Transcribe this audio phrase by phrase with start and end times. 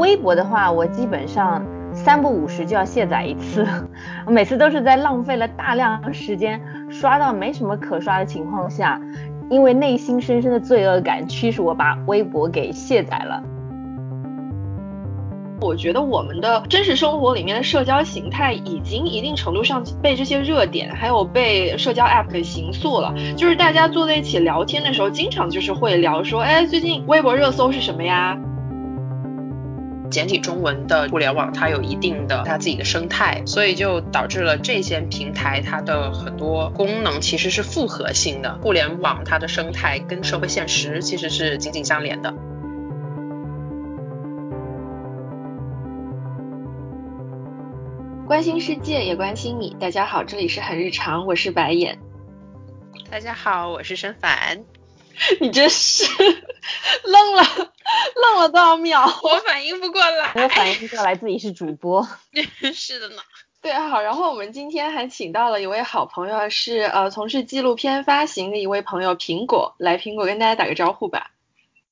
[0.00, 3.66] 微博的话，我基本上三不五十就要卸载一次，
[4.26, 6.58] 每次都是在浪费了大量时间
[6.88, 8.98] 刷到没什么可刷的情况下，
[9.50, 13.42] 因为内心深深的罪恶感驱使我把微博给卸载了。
[15.60, 23.12] 我觉得我们的真实生活里面的社交形态已经一定程度上被这些热点还有被社交 app 给形塑了。
[23.36, 28.38] 就是大家坐在一起聊天的时候，经常就是会聊说，哎，最近微博热搜是什么呀？
[30.10, 38.58] 简体中文的互联网它有一定的它自己的生态，所以就导致了这些平台它的很多功能其实是复合性的。
[38.60, 42.34] 互联网它的生态跟社会现实其实是紧紧相连的。
[48.26, 49.76] 关心世界，也关心你。
[49.80, 51.98] 大家好，这里是很日常，我是白眼。
[53.10, 54.64] 大家好，我是申凡。
[55.40, 56.04] 你真是
[57.04, 57.42] 愣了，
[58.22, 59.02] 愣了多少秒？
[59.22, 60.32] 我反应不过来。
[60.34, 62.06] 我反应不过来自己是主播。
[62.74, 63.22] 是的呢。
[63.62, 64.00] 对，好。
[64.00, 69.74] 然后我们今天还请到了一位好朋友，是呃从事纪录片发行的一位朋友苹果。
[69.78, 71.30] 来，苹果跟大家打个招呼吧。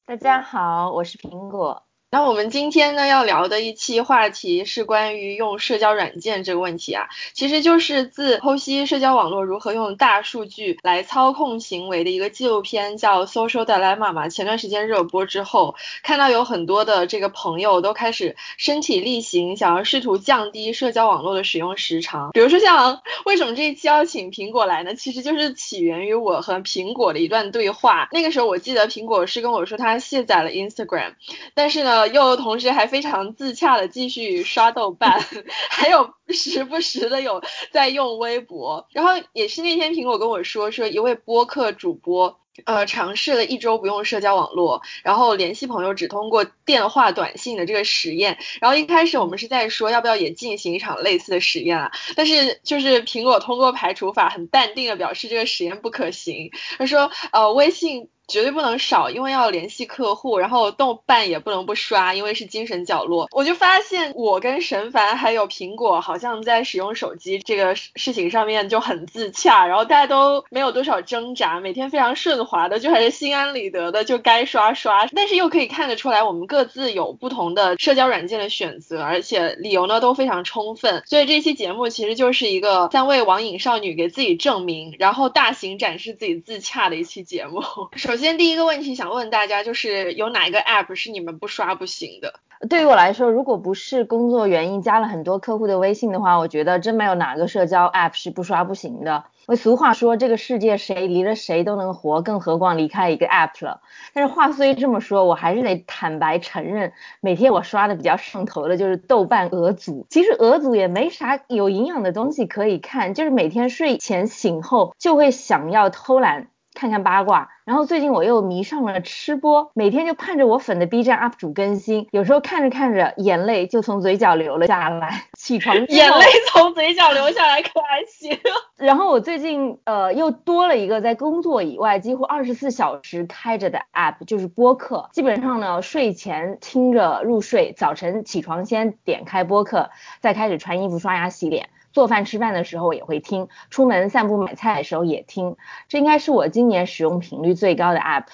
[0.07, 1.83] 大家好，我是苹果。
[2.11, 22.31] 那我们今天呢要聊的一期话题是关于用社交软件这个问题啊，其实就是自剖析社交网络如何用大数据来操控行为的一个纪录片叫 Social Dilemma 嘛，前段时间热播之后，看到有很多的这个朋友都开始身体力行，想要试图降低社交网络的使用时长。
[22.33, 24.95] 比如说像为什么这一期要请苹果来呢？
[24.95, 28.09] 其实就是起源于我和苹果的一段对话。
[28.13, 31.13] 那个时候我记得苹果是跟我说他卸载了 Instagram，
[31.53, 31.98] 但是呢。
[31.99, 35.21] 呃又同时还非常自洽的继续刷豆瓣，
[35.69, 58.09] 还有时不时的有在用微博，然后也是那天苹果跟我说，说一位播客主播，呃，尝试了一周不用社交网络，然后联系朋友只通过电话短信的这个实验，然后一开始我们是在说要不要也进行一场类似的实验啊，但是就是苹果通过排除法很淡定的表示这个实验不可行，他说，呃，微信。
[58.29, 63.29] 绝对不能少，因为要联系客户，然后豆瓣也不能不刷，因为是精神角落。
[63.33, 75.07] 我就发现我跟神凡还有苹果好像在使用手机这个事情上面就很自洽，然后大家都没有多少挣扎，每天非常顺滑的，就还是心安理得的就该刷刷。
[75.15, 81.03] 但是又可以看得出来，我们各自有不同的社交软件的选择，而且理由呢都非常充分。
[81.07, 87.63] 所以这期节目其实就是一个三位网瘾少女给自己证明，然后大型展示自己自洽的一期节目。
[87.97, 92.41] 首首先，第一个问题想问大家，就是有哪一个 app 是你们不刷不行的？
[92.69, 99.27] 对于我来说，如果不是工作原因加了很多客户的微信的话，我觉得真没有哪个社交 app 是不刷不行的。
[99.47, 103.83] 为俗话说，这个世界谁离了谁都能活，更何况离开一个 app 了。
[104.13, 110.09] 但是话虽这么说，我还是得坦白承认，每天我刷的比较上头的就是豆瓣鹅组。
[110.11, 116.49] 其实鹅组也没啥有营养的东西可以看，就是每天睡前醒后就会想要偷懒。
[116.79, 125.25] 看看八卦，然后最近我又迷上了吃播，每天就盼着我粉的 B 站 UP 主更新，有时候看着看着眼泪就从嘴角流了下来。
[125.37, 128.39] 起床眼泪从嘴角流下来可还行？
[128.79, 135.09] 然后我最近呃又多了一个在工作以外几乎二十四小时开着的 App，就是播客。
[135.13, 139.91] 基本上呢睡前听着入睡，早晨起床先点开播客，
[140.21, 141.71] 再开始穿衣服、刷牙、洗脸。
[141.93, 145.57] 做饭吃饭的时候也会听，出门散步买菜的时候也听，
[145.89, 148.27] 这应该是我今年使用频率最高的 app。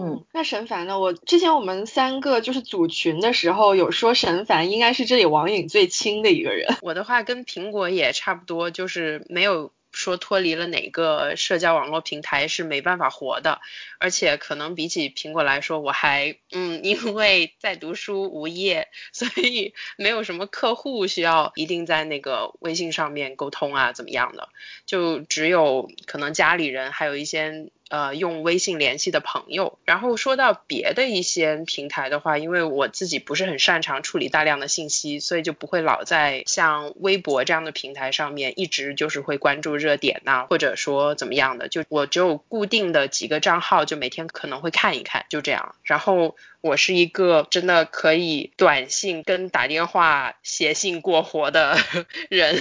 [0.00, 0.98] 嗯，那神凡呢？
[0.98, 6.76] 我之前我们三个就是组群的时候有说神凡应该是这里网瘾最轻的一个人。
[6.82, 9.70] 我的话跟苹果也差不多，就是没有。
[9.92, 13.60] 说脱离了哪个社交网络平台是没办法活的，
[13.98, 24.48] 而且可能比起苹果来说，我还嗯，因为在读书无业，所以没有什么客户需要一定在那个微信上面沟通啊，怎么样的，
[24.86, 27.70] 就只有可能家里人还有一些。
[27.88, 29.78] 呃，用微信联系的朋友。
[29.84, 41.68] 然后说到别的一些平台的话，因为我自己不是很擅长处理大量的信息，所以就不会老在像微博这样的平台上面一直就是会关注热点呐，或者说怎么样的。
[41.68, 45.74] 就我只有固定的几个账号，就每天可能会看一看，就这样。
[45.82, 46.36] 然后。
[46.60, 51.78] 我是一个真的可以短信跟打电话、写信过活的
[52.28, 52.60] 人，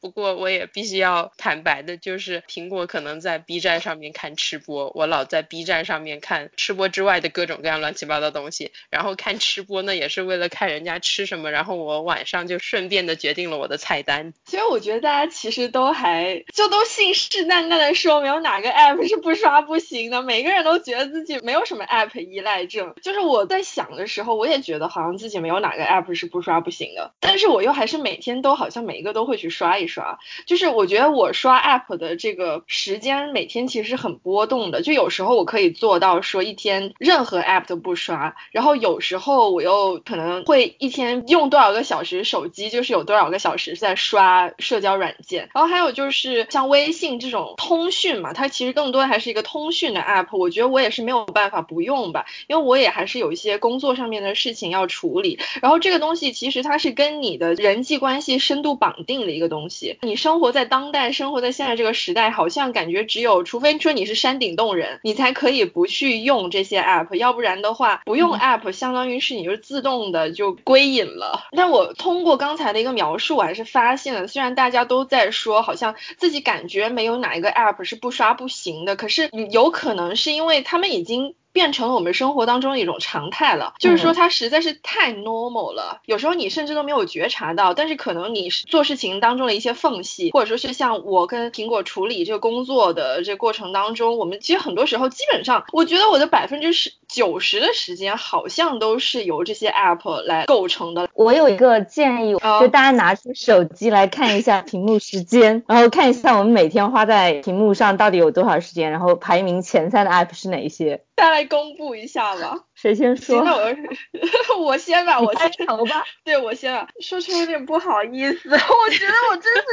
[0.00, 14.32] 不过我也必须要坦白的，就是苹果可能在 B 站上面看吃播，我老在 B 站上面看吃播之外的各种各样乱七八糟东西，然后看吃播呢也是为了看人家吃什么，然后我晚上就顺便的决定了我的菜单。
[14.44, 23.35] 其实我觉得大家其实都还就都信誓旦旦的说没有哪个 app 是不刷不行的，每个人都觉得自己没有什么 app 依赖症，就是我。
[23.36, 30.18] 我在想的时候，我也觉得好像自己没有哪个 app 是不刷不行的，但是我又还是每天都好像每一个都会去刷一刷。
[30.46, 45.48] 就是我觉得我刷 app 的这个时间每天其实很波动的，就有时候我可以做到说一天任何 app 都不刷，然后有时候我又可能会一天用多少个小时手机，就是有多少个小时在刷社交软件。
[45.54, 55.38] 然后还有就是像微信这种通讯嘛，它其实更多还是一个通讯的 app，我觉得我也是没有办法不用吧，因为我也还是有一些工作上面的事情要处理。
[55.62, 71.46] 然后这个东西其实它是跟你的人际关系深度绑定的一个东西，你生活在当代，生活在现在这个时代，好像感觉只有除非说你是山顶洞人，你才可以不去用这些 app，要不然的话，不用 app 相当于是你就是自动的就归隐了。
[71.52, 81.34] 但我通过刚才的一个描述，我还是发现了，虽然大家都在说好像自己感觉没有哪一个 app 是不刷不行的，可是有可能是因为他们已经。
[81.56, 101.08] 变成了我们生活当中的一种常态了，就是说它实在是太 normal 了，有时候你甚至都没有觉察到，但是可能你做事情当中的一些缝隙，或者说是像我跟苹果处理这个工作的这过程当中，我们其实很多时候基本上，我觉得我的百分之十九十的时间好像都是由这些 app 来构成的。
[101.14, 111.05] 我有一个建议，就大家拿出手机来看一下屏幕时间，然后看一下我们每天花在屏幕上到底有多少时间，然后排名前三的 app 是哪一些。
[111.16, 113.42] 再来公布一下吧，谁先说？
[113.42, 113.74] 那我
[114.60, 116.04] 我先吧，我先头吧。
[116.24, 116.88] 对，我先吧。
[117.00, 119.66] 说出有点不好意思，我觉得我真的是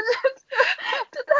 [1.11, 1.33] 这太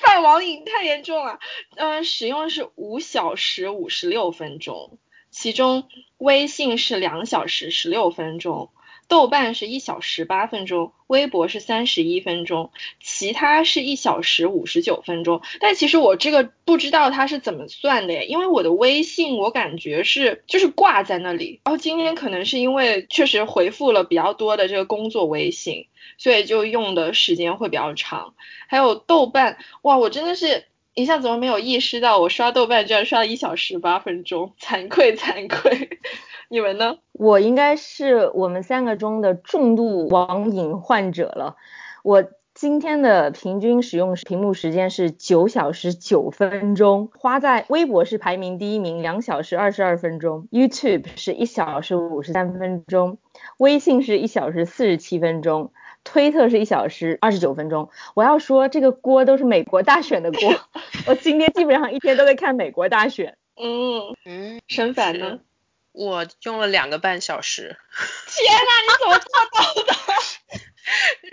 [0.00, 1.38] 犯网瘾太严重了。
[1.76, 4.98] 嗯，使用是五小时五十六分钟，
[5.30, 5.88] 其中
[6.18, 8.72] 微信是两小时十六分钟。
[9.08, 15.42] 豆瓣是一小时八分钟，微博是三十一分钟，其他是一小时五十九分钟。
[15.60, 21.60] 但其实我这个不知道它是怎么算的，因为我的微信我感觉是就是挂在那里。
[21.64, 25.86] 然后今天可能是因为确实回复了比较多的这个工作微信，
[26.18, 28.34] 所以就用的时间会比较长。
[28.66, 30.64] 还有豆瓣，哇，我真的是
[30.94, 36.00] 一下怎么没有意识到我刷豆瓣居然刷了一小时八分钟，惭 愧惭愧。
[36.48, 36.98] 你们呢？
[37.12, 41.56] 我应该是我们三个中的重度网瘾患者了。
[42.02, 53.18] 我今天的平均使用屏幕时间是九小时九分钟，花在微博是排名第一名，两小时二十二分钟；YouTube 是一小时五十三分钟；
[53.58, 55.70] 微信是一小时四十七分钟；
[56.04, 57.90] 推特是一小时二十九分钟。
[58.14, 60.40] 我要说这个锅都是美国大选的锅，
[61.08, 63.36] 我今天基本上一天都在看美国大选。
[63.60, 65.40] 嗯嗯，沈凡呢？
[65.96, 67.78] 我用了两个半小时，
[68.28, 69.94] 天哪，你怎么做到的？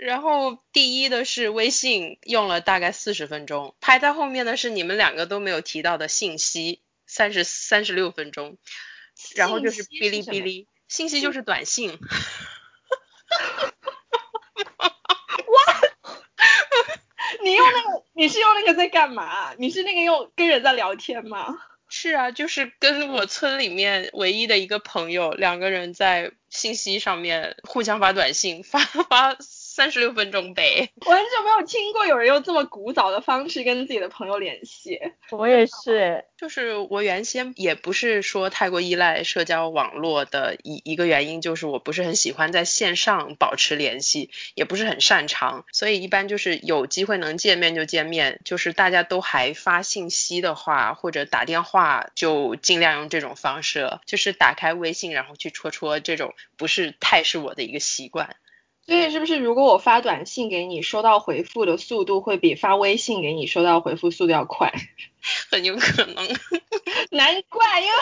[0.00, 8.56] 然后第一的是微信，用了大概四十分钟，排在后面的是你们两个都没有提到的信息，三十三十六分钟，
[9.36, 11.90] 然后就是哔哩哔哩，信息就是短信。
[15.46, 15.80] 哇，
[17.44, 19.54] 你用那个，你是用那个在干嘛？
[19.58, 21.54] 你是那个用跟人在聊天吗？
[21.88, 29.36] 是啊，就是跟我村里面唯一的一个朋友，两个人在信息上面互相发短信，发发。
[29.74, 35.00] 三十六分钟呗，我很久没有听过有人用这么古早的方式跟自己的朋友联系。
[35.32, 58.36] 我也是，就是我原先也不是说太过依赖社交网络的一一个原因，就是我不是很喜欢在线上保持联系，也不是很擅长，所以一般就是有机会能见面就见面，就是大家都还发信息的话或者打电话，就尽量用这种方式，就是打开微信然后去戳戳这种，不是太是我的一个习惯。
[58.86, 64.72] 所以是不是如果我发短信给你，收到回复的速度会比发微信给你收到回复速度要快？
[65.50, 66.16] 很有可能，
[67.10, 67.94] 难怪，因为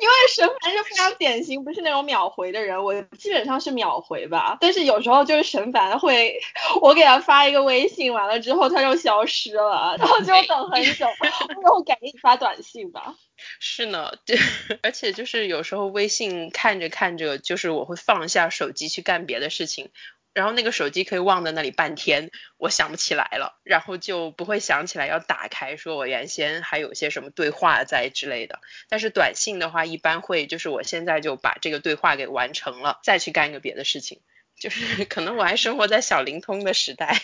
[0.00, 4.56] 因为沈凡是非常典型，不是那种秒回的人，我基本上是秒回吧。
[4.60, 6.38] 但是有时候就是沈凡会，
[6.80, 11.32] 我给他发一个微信，完了之后他就消失了，然后就等很久，然
[11.64, 13.16] 后改给你发短信吧。
[13.60, 14.36] 是呢，对，
[14.82, 19.90] 而且就是有时候微信看着看着，就是我会放下手机去干别的事情，
[20.34, 28.60] 然后那个手机可以忘在那里半天，我想不起来了，然后就不会想起来要打开，说我原先还有些什么对话在之类的。
[28.88, 34.20] 但是短信的话，一般会就是我现在就把这个对话给完成了，再去干个别的事情，
[34.60, 37.20] 就是 可能我还生活在小灵通的时代。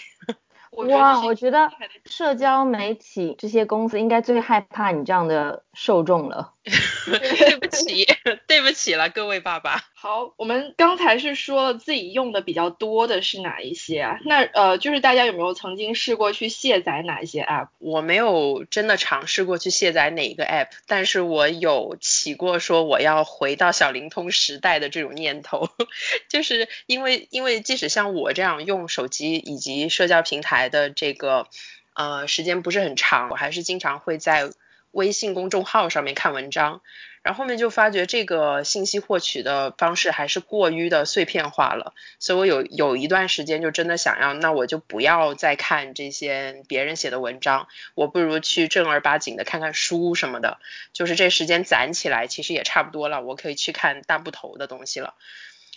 [0.76, 1.70] 哇，我觉得
[2.06, 6.52] 社交媒体这些公司应该最害怕你这样的受众了。
[6.64, 8.06] 对不起，
[8.48, 9.82] 对不起了，各位爸爸。
[9.94, 14.18] 好，我们刚才是说了自己用的比较多的是哪一些啊？
[14.24, 17.68] 那呃，就是大家有没有曾经试过去卸载哪一些 app？
[17.78, 25.68] 我没有真的尝试过去卸载哪一个 app，但是我有起过说我要回到小灵通时代的这种念头，
[26.30, 31.46] 就是因为因为即使像我这样用手机以及社交平台的这个
[31.94, 34.50] 呃时间不是很长，我还是经常会在。
[34.94, 36.80] 微信公众号上面看文章，
[37.22, 47.66] 然后后面就发觉这个信息获取的方式还是过于的碎片化了，所以我有有一段时间就真的想要，那我就不要再看这些别人写的文章，
[47.96, 50.60] 我不如去正儿八经的看看书什么的，
[50.92, 55.14] 就是这时间攒起来其实也差不多了，我可以去看大部头的东西了。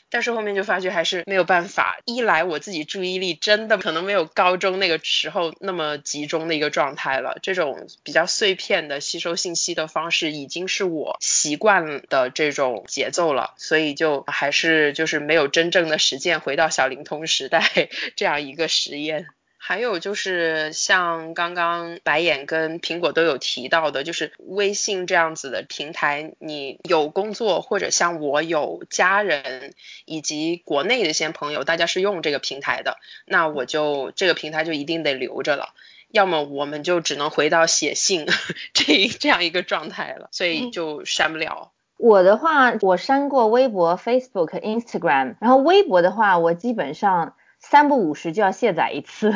[0.09, 19.27] 但是后面就发觉还是没有办法，一来我自己注意力真的可能没有高中那个时候那么集中的一个状态了，这种比较碎片的吸收信息的方式已经是我习惯的这种节奏了，所以就还是就是没有真正的实践回到小灵通时代 这样一个实验。
[19.67, 29.73] 还有就是像刚刚白眼跟苹果都有提到的，就是微信这样子的平台，你有工作或者像我有家人
[30.05, 32.95] 以及国内的一些朋友，大家是用这个平台的，
[33.25, 35.73] 那我就这个平台就一定得留着了，
[36.11, 38.25] 要么我们就只能回到写信
[38.71, 41.73] 这这样一个状态了，所以就删不了。
[41.97, 47.35] 我的话，我删过微博、Facebook、Instagram，然后微博的话，我基本上。
[47.69, 49.33] 三不五时就要卸载一次，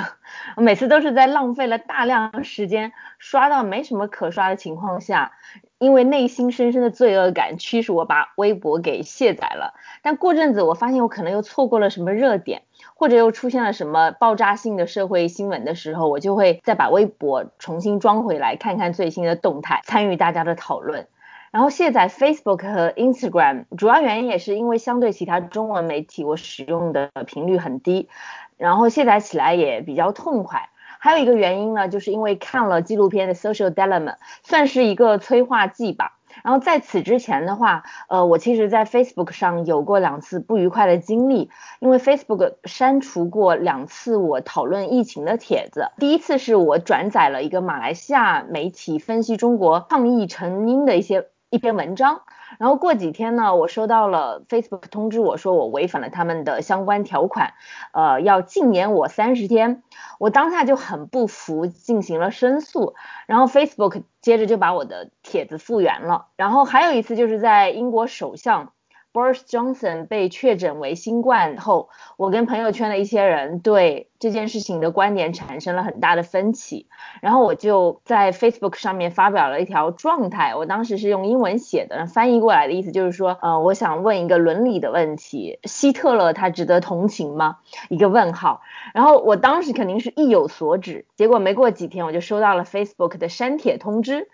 [0.55, 5.33] 每次都是在浪费了大量时间刷到没什么可刷的情况下，
[5.79, 9.73] 因为内心深深的罪恶感驱使我把微博给卸载了。
[10.01, 12.61] 但过阵子我发现我可能又错过了什么热点，
[12.95, 21.05] 或者又出现了什么爆炸性的社会新闻的时候，我就会再把微博重新装回来，看看最新的动态，参与大家的讨论。
[21.51, 28.07] 然后卸载 Facebook 和 Instagram，主要原因也是因为相对其他中文媒体，我使用的频率很低，
[28.55, 30.69] 然后卸载起来也比较痛快。
[30.97, 36.17] 还有一个原因呢，就是因为看了纪录片的 Social Dilemma，算是一个催化剂吧。
[36.43, 45.91] 然后在此之前的话，呃，我其实在 Facebook 上有过两次不愉快的经历，因为 Facebook 删除过两次我讨论疫情的帖子。
[45.97, 51.27] 第一次是我转载了一个马来西亚媒体分析中国抗疫成因的一些。
[51.51, 52.21] 一篇文章，
[52.59, 57.53] 然后过几天呢，我收到了 Facebook 通知，我说我违反了他们的相关条款，
[57.91, 59.83] 呃，要禁言我三十天。
[60.17, 62.95] 我当下就很不服，进行了申诉，
[63.27, 66.27] 然后 Facebook 接着就把我的帖子复原了。
[66.37, 68.71] 然后还有一次就是在英国首相。
[69.13, 76.87] Boris Johnson 被确诊为新冠后，我跟朋友圈的一些人对这件事情的观点产生了很大的分歧，
[77.21, 87.57] 然后我就在 Facebook 上面发表了一条状态，我当时是用英文写的，翻译过来的意思就是说，呃，我想问一个伦理的问题，希特勒他值得同情吗？
[87.89, 88.61] 一个问号。
[88.93, 94.29] 然后我当时肯定是意有所指，结果没过几天我就收到了 Facebook 的删帖通知，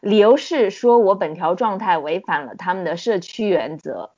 [0.00, 4.08] 理由是说我本条状态违反了他们的社区原则。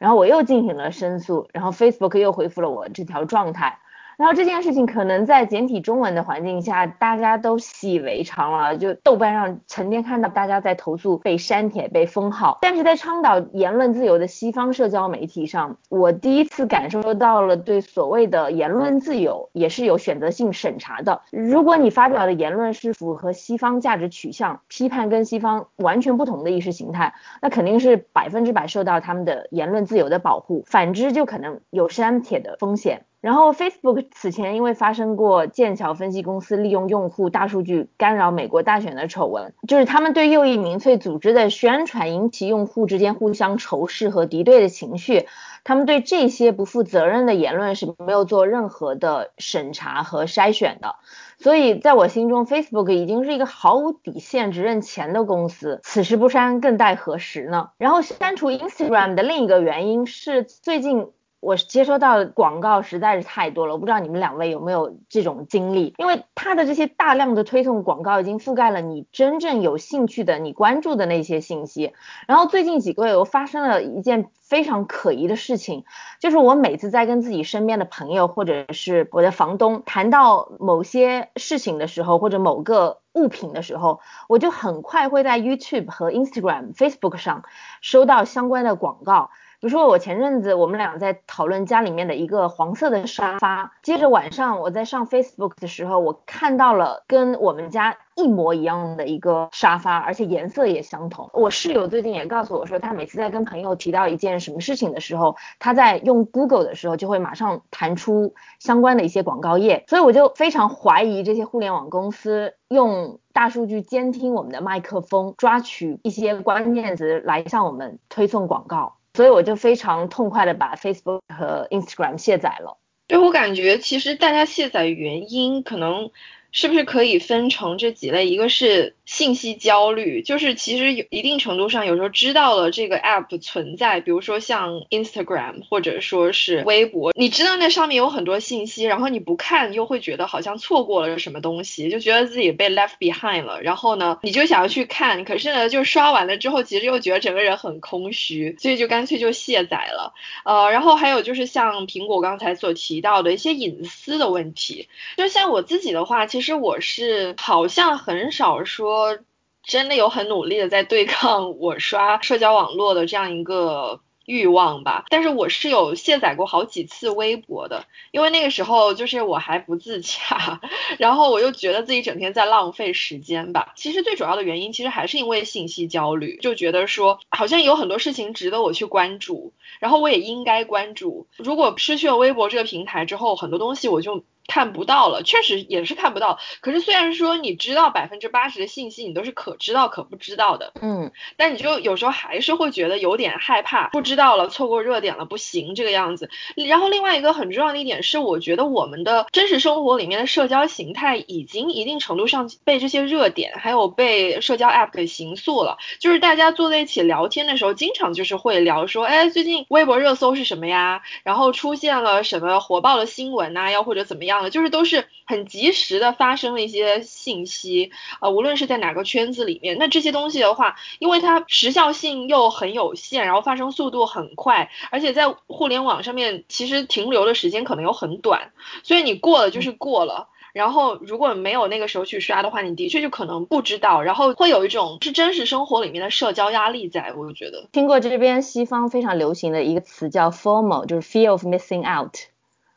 [0.00, 3.78] 然后我又进行了申诉，然后 Facebook 又回复了我这条状态。
[4.16, 8.76] 然后这件事情可能在简体中文的环境下，大家都习以为常了。
[8.76, 21.22] 就豆瓣上成天看到大家在投诉被删帖、被封号，但是在倡导言论自由的西方社交媒体上，我第一次感受到了对所谓的言论自由也是有选择性审查的。
[21.30, 30.62] 如果你发表的言论是符合西方价值取向、批判跟西方完全不同的意识形态，那肯定是百分之百受到他们的言论自由的保护。
[30.66, 33.04] 反之，就可能有删帖的风险。
[33.24, 45.26] 然后，Facebook 此前因为发生过剑桥分析公司利用用户大数据干扰美国大选的丑闻，就是他们对右翼民粹组织的宣传引起用户之间互相仇视和敌对的情绪，
[45.64, 50.96] 他们对这些不负责任的言论是没有做任何的审查和筛选的。
[51.38, 57.70] 所以，在我心中，Facebook 已经是一个毫无底线、只认钱的公司，此时不删更待何时呢？
[57.78, 61.06] 然后删除 Instagram 的另一个原因是最近。
[61.44, 71.92] 我接收到的广告实在是太多了，我不知道你们两位有没有这种经历，因为它的这些大量的推送广告已经覆盖了你真正有兴趣的、你关注的那些信息。
[72.26, 75.84] 然后最近几个月我发生了一件非常可疑的事情，
[76.18, 87.44] 就是我每次在跟自己身边的朋友或者是我的房东谈到某些事情的时候，或者某个物品的时候，我就很快会在 YouTube 和 Instagram、Facebook 上
[87.82, 89.28] 收到相关的广告。
[89.64, 101.30] 比如说，我前阵子我们俩在讨论家里面的一个黄色的沙发，接着晚上我在上 Facebook 的时候，我看到了跟我们家一模一样的一个沙发，而且颜色也相同。
[101.32, 109.84] 我室友最近也告诉我说，他每次在跟朋友提到一件什么事情的时候，他在用 Google 的时候就会马上弹出相关的一些广告页。
[109.88, 118.96] 所以我就非常怀疑这些互联网公司用大数据监听我们的麦克风，抓取一些关键词来向我们推送广告。
[119.14, 122.78] 所以我就非常痛快的把 Facebook 和 Instagram 卸载了。
[123.06, 126.10] 对我感觉，其实大家卸载原因可能。
[126.54, 128.28] 是不是可以分成这几类？
[128.28, 143.60] 一个是信息焦虑，就是其实有一定程度上，有时候知道了这个 app 存在，比如说像 Instagram 或者说是微博，你知道那上面有很多信息，然后你不看又会觉得好像错过了什么东西，就觉得自己被 left behind 了。
[143.60, 150.14] 然后呢，你就想要去看，可是呢，就刷完了之后，其实又觉得整个人很空虚，所以就干脆就卸载了。
[150.44, 156.43] 呃，然后还有就是像苹果刚才所提到的一些隐私的问题，就像我自己的话，其实。
[156.44, 159.18] 其实我是好像很少说
[159.62, 170.60] 真的有很努力的在对抗我刷社交网络的这样一个欲望吧，但是我是有卸载过好几次微博的，因为那个时候就是我还不自洽，
[170.98, 173.72] 然后我又觉得自己整天在浪费时间吧。
[173.74, 181.26] 其实最主要的原因其实还是因为信息焦虑，就觉得说好像有很多事情值得我去关注，然后我也应该关注。
[181.38, 184.22] 如果失去了微博这个平台之后，很多东西我就。
[184.46, 186.38] 看不到了，确实也是看不到。
[186.60, 196.28] 可是虽然说你知道百分之八十的信息你都是可知道可不知道的，嗯，但你就有时候还是会觉得有点害怕，不知道了，错过热点了，不行这个样子。
[196.56, 205.78] 然后另外一个很重要的一点是，我觉得我们的真实生活里面的社交形态已经一定程度上被这些热点还有被社交 app 给形塑了。
[205.98, 211.02] 就是大家坐在一起聊天的时候，经常就是会聊说，哎，最近微博热搜是什么呀？
[211.22, 213.70] 然后出现了什么火爆的新闻呐？
[213.70, 214.33] 要或者怎么样？
[214.50, 237.68] 就是都是很及时的发生了一些信息，呃，无论是在哪个圈子里面，那这些东西的话，因为它时效性又很有限，然后发生速度很快，而且在互联网上面其实停留的时间可能又很短，所以你过了就是过了，然后如果没有那个时候去刷的话，你的确就可能不知道，然后会有一种是真实生活里面的社交压力在，我觉得。
[237.72, 242.14] 听过这边西方非常流行的一个词叫 “formal”，就是 Fear of Missing Out。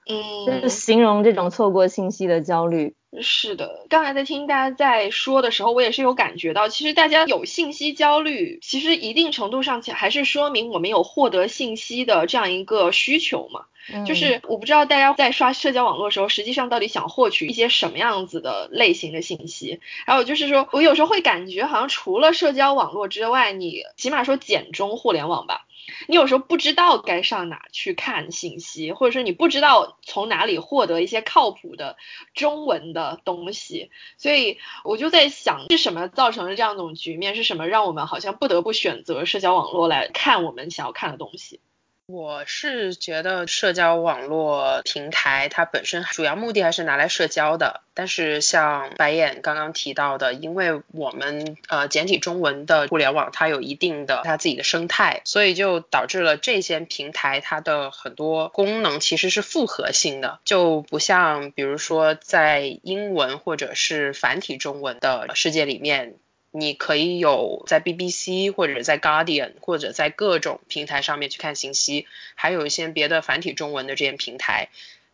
[0.09, 2.95] 嗯，就是形容这种错过信息的焦虑。
[3.21, 13.61] 是的，刚才在听大家在说的时候，我也是有感觉到，其实大家有信息焦虑，其实一定程度上还是说明我们有获得信息的这样一个需求嘛。
[14.05, 19.79] 就是我不知道大家在刷社交网络的时候，实际上到底想获取一些什么样子的类型的信息。
[20.05, 25.66] 还有就是说我有时候会感觉，好像除了社交网络之外，你起码说简中互联网吧。
[26.08, 31.97] 你有时候不知道该上哪去看信息，或者说你不知道从哪里获得一些靠谱的
[32.34, 37.36] 中文的东西，所以我就在想，是什么造成了这样一种局面？
[37.36, 41.60] 是什么让我们好像不得不选择社交网络来看我们想要看的东西？
[42.07, 66.15] 我是觉得社交网络平台它本身主要目的还是拿来社交的，但是像白眼刚刚提到的，因为我们呃简体中文的互联网它有一定的它自己的生态，所以就导致了这些平台它的很多功能其实是复合性的，就不像比如说在英文或者是繁体中文的世界里面。
[66.59, 74.69] 你可以有在 BBC 或者在 Guardian 或者在各种平台上面去看信息，还有一些别的繁体中文的这些平台。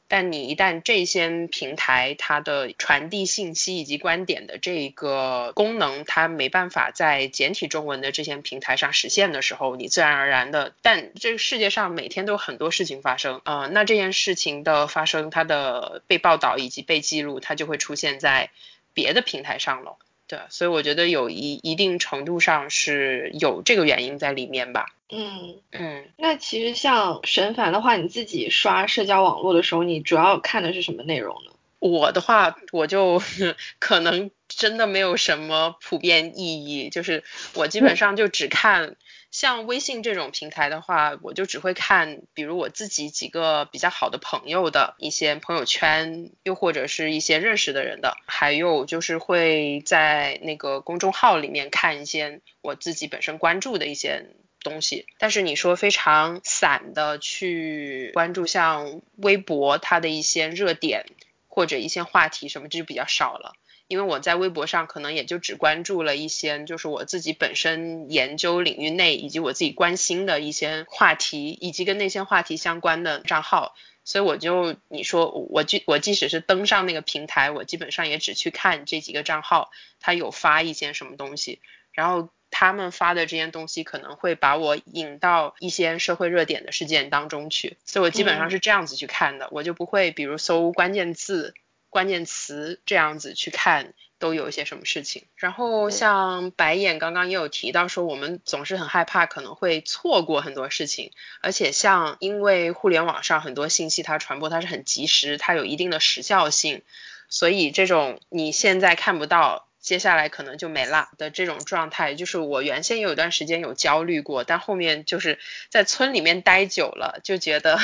[0.10, 18.52] 但你一旦这些平台它的传递信息以及观点的这个功能它没办法在简体中文的这些平台上实现的时候，你自然而然的，但这个世界上每天都有很多事情发生啊，那这件事情的发生，它的被报道以及被记录，它就会出现在
[18.94, 19.98] 别的平台上了。
[20.34, 24.88] 对，所以我觉得有一一定程度上是有这个原因在里面吧。
[25.12, 31.52] 嗯嗯，那其实像沈凡的话，你自己刷社交网络的时候，你主要看的是什么内容呢？
[31.78, 33.22] 我的话，我就
[33.78, 38.96] 可能真的没有什么普遍意义，就是我基本上就只看。
[39.34, 54.28] 像微信这种平台的话，我就只会看，比如我自己几个比较好的朋友的一些朋友圈，又或者是一些认识的人的，还有就是会在那个公众号里面看一些我自己本身关注的一些
[54.62, 55.08] 东西。
[55.18, 61.08] 但是你说非常散的去关注像微博它的一些热点。
[61.56, 63.54] 或者一些话题什么，这就比较少了。
[63.88, 73.76] 因为我在微博上可能也就只关注了一些，就是我自己本身研究领域内以及我自己关心的一些话题，以及跟那些话题相关的账号。
[74.06, 81.62] 所以我就你说我即我即使是登上那个平台，我基本上也只去看这几个账号，他有发一些什么东西，
[81.94, 91.54] 然后他们发的这些东西可能会把我引到一些社会热点的事件当中去，所以我基本上是这样子去看的，我就不会比如搜关键字。
[91.94, 106.82] 关键词这样子去看都有一些什么事情，然后像白眼刚刚也有提到说，我们总是很害怕可能会错过很多事情，而且像因为互联网上很多信息它传播它是很及时，它有一定的时效性，
[107.30, 109.68] 所以这种你现在看不到。
[109.84, 115.38] 接下来可能就没了的这种状态，就是我原先有一段时间有焦虑过，但后面就是
[115.70, 117.78] 在村里面待久了，就觉得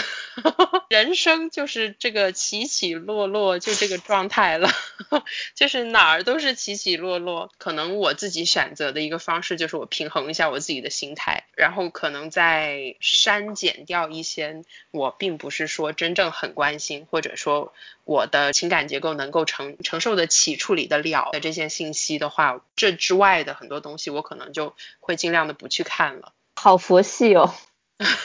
[0.90, 4.72] 人生就是这个起起落落，就这个状态了，
[5.54, 7.52] 就是哪儿都是起起落落。
[7.58, 17.74] 可能我自己选择的一个方式就是我平衡一下我自己的心态，然后可能再删减掉一些我并不是说真正很关心，或者说。
[18.10, 26.34] 我的情感结构能够承承受得起、处理得了的这些信息的话，这之外的很多东西，我可能就会尽量的不去看了。
[26.56, 27.54] 好佛系哦，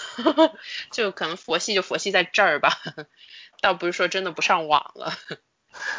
[0.90, 2.70] 就可能佛系就佛系在这儿吧，
[3.60, 5.12] 倒不是说真的不上网了。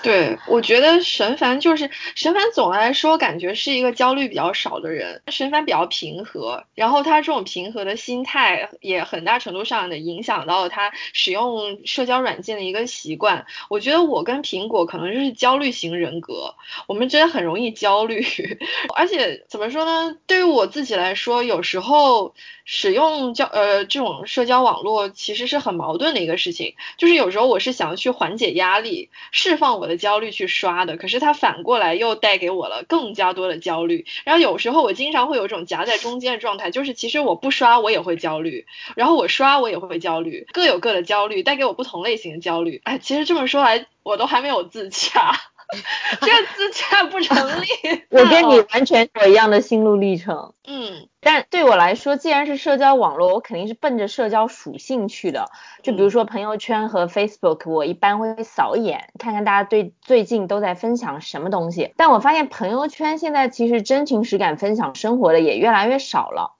[0.01, 5.21] 对，我觉得沈凡就是沈凡，总的来说感觉是一个焦虑比较少的人。
[5.27, 13.45] 沈凡比较平和，然后他这种平和的心态也很大程度上的影响到他使用社交软件的一个习惯。
[13.69, 16.55] 我觉得我跟苹果可能就是焦虑型人格，
[16.87, 18.25] 我们真的很容易焦虑，
[18.95, 20.15] 而且怎么说呢？
[20.27, 22.33] 对于我自己来说，有时候。
[22.67, 34.05] 使用交呃这种社交网络其实是很矛盾的一个事情，就是有时候我是想要去缓解压力、释放放我的焦虑去刷的，可是它反过来又带给我了更加多的焦虑。
[34.23, 42.79] 然后有时候我经常会有一种夹在中间的状态，就是其实我不刷我也会焦虑，然后我刷我也会焦虑，各有各的焦虑，带给我不同类型的焦虑。
[42.83, 45.31] 哎，其实这么说来，我都还没有自洽。
[46.21, 47.67] 这个自洽不成立。
[48.11, 50.53] 我跟你完全有一样的心路历程。
[50.67, 55.49] 嗯，但对我来说，既然是社交网络，我肯定是奔着社交属性去的。
[55.83, 61.93] 就比如说朋友圈和 Facebook，我一般会扫一眼，看看大家对最近都在分享什么东西。
[61.97, 66.53] 但我发现朋友圈现在其实真情实感分享生活的也越来越少了。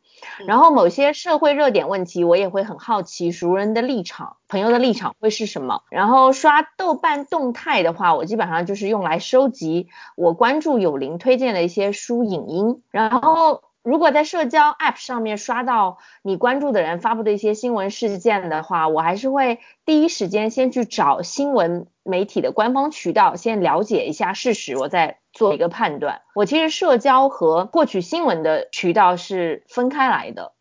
[0.48, 5.84] 然后某些社会热点问题，我也会很好奇熟人的立场、朋友的立场会是什么。
[5.90, 12.82] 然后刷豆瓣动态的话，我基本上就是用来收集我关注有灵推荐的一些书影音。
[12.92, 25.20] 然后如果在社交 App 上面刷到你关注的人发布的一些新闻事件的话，我还是会第一时间先去找新闻媒体的官方渠道，先了解一下事实，我再。
[25.36, 30.54] 做一个判断，我其实社交和获取新闻的渠道是分开来的。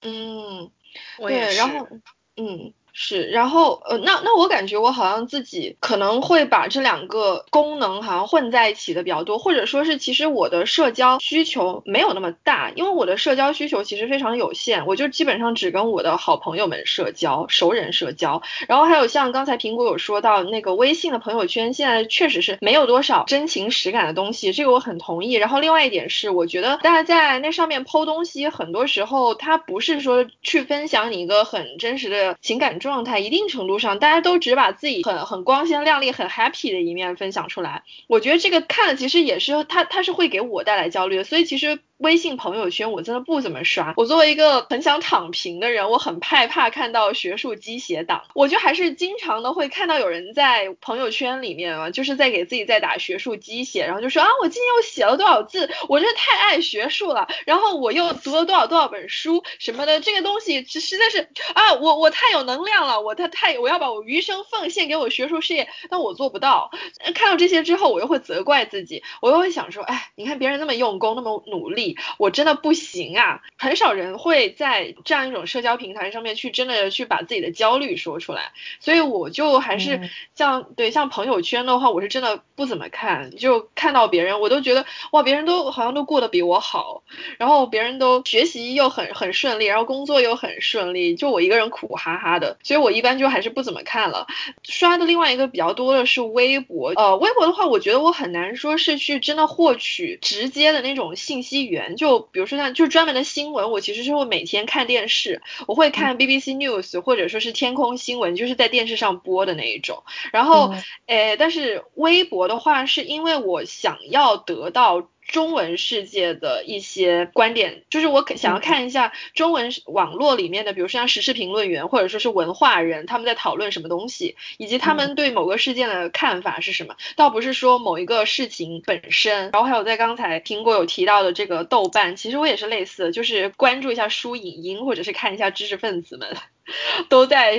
[0.00, 0.70] 嗯，
[1.18, 1.88] 对，然后，
[2.36, 2.72] 嗯。
[2.94, 25.32] 是，然后呃，那那我感觉我好像自己可能会把这两个功能好像混在一起的比较多，或者说是其实我的社交需求没有那么大，因为我的社交需求其实非常有限，我就基本上只跟我的好朋友们社交、熟人社交，然后还有像刚才苹果有说到那个微信的朋友圈，现在确实是没有多少真情实感的东西，这个我很同意。
[25.32, 32.81] 然后另外一点是，我觉得大家在那上面剖东西，很多时候它不是说去分享你一个很真实的情感。
[32.82, 37.84] 状态一定程度上，大家都只把自己很很光鲜亮丽、很 happy 的一面分享出来。
[38.08, 41.24] 我觉得这个看了其实也是，他他是会给我带来焦虑的。
[41.24, 41.78] 所以其实。
[42.02, 43.94] 微信朋友圈我真的不怎么刷。
[43.96, 48.24] 我作为一个很想躺平的人，我很害怕看到学术鸡血党。
[48.34, 57.28] 我就还是经常的会看到有人在朋友圈里面啊，就是在给自己在打学术鸡血，然后就说啊，我今天又写了多少字，我真的太爱学术了。
[57.46, 66.70] 然后我又读了多少多少本书什么的，这个东西实在是啊，我我太有能量了，我太太我要把我余生奉献给我学术事业，但我做不到。
[67.14, 71.91] 看到这些之后，我又会责怪自己，我又会想说，哎，你看别人那么用功，那么努力。
[72.18, 73.40] 我真的不行啊！
[73.58, 87.02] 很少人会在这样一种社交平台上面去真的去把自己的焦虑说出来，所以我就还是像对像朋友圈的话，我是真的不怎么看，就看到别人我都觉得哇，别人都好像都过得比我好，
[87.38, 94.26] 然后别人都学习又很很顺利，然后工作又很顺利，就我一个人苦哈哈的，所以我一般就还是不怎么看了。
[94.62, 101.81] 刷的另外一个比较多的是微博，呃，微博的话，我觉得我很难说是去真的获取直接的那种信息源。
[101.82, 110.02] 源，就比如说像就专门的新闻，我其实是会每天看电视，我会看 BBC News 或者说是天空新闻，就是在电视上播的那一种。
[110.32, 110.74] 然后，
[111.06, 115.08] 诶，但是微博的话，是因为我想要得到。
[115.32, 126.94] 中文世界的一些观点，就是我想要看一下中文网络里面的，比如说像时事评论员或者说是文化人，他们在讨论什么东西，以及他们对某个事件的看法是什么。
[127.16, 129.50] 倒不是说某一个事情本身。
[129.52, 136.36] 然后还有在刚才苹果有提到的这个豆瓣，其实我也是类似，就是关注一下书影音，或者是看一下知识分子们。
[137.08, 137.52] 都在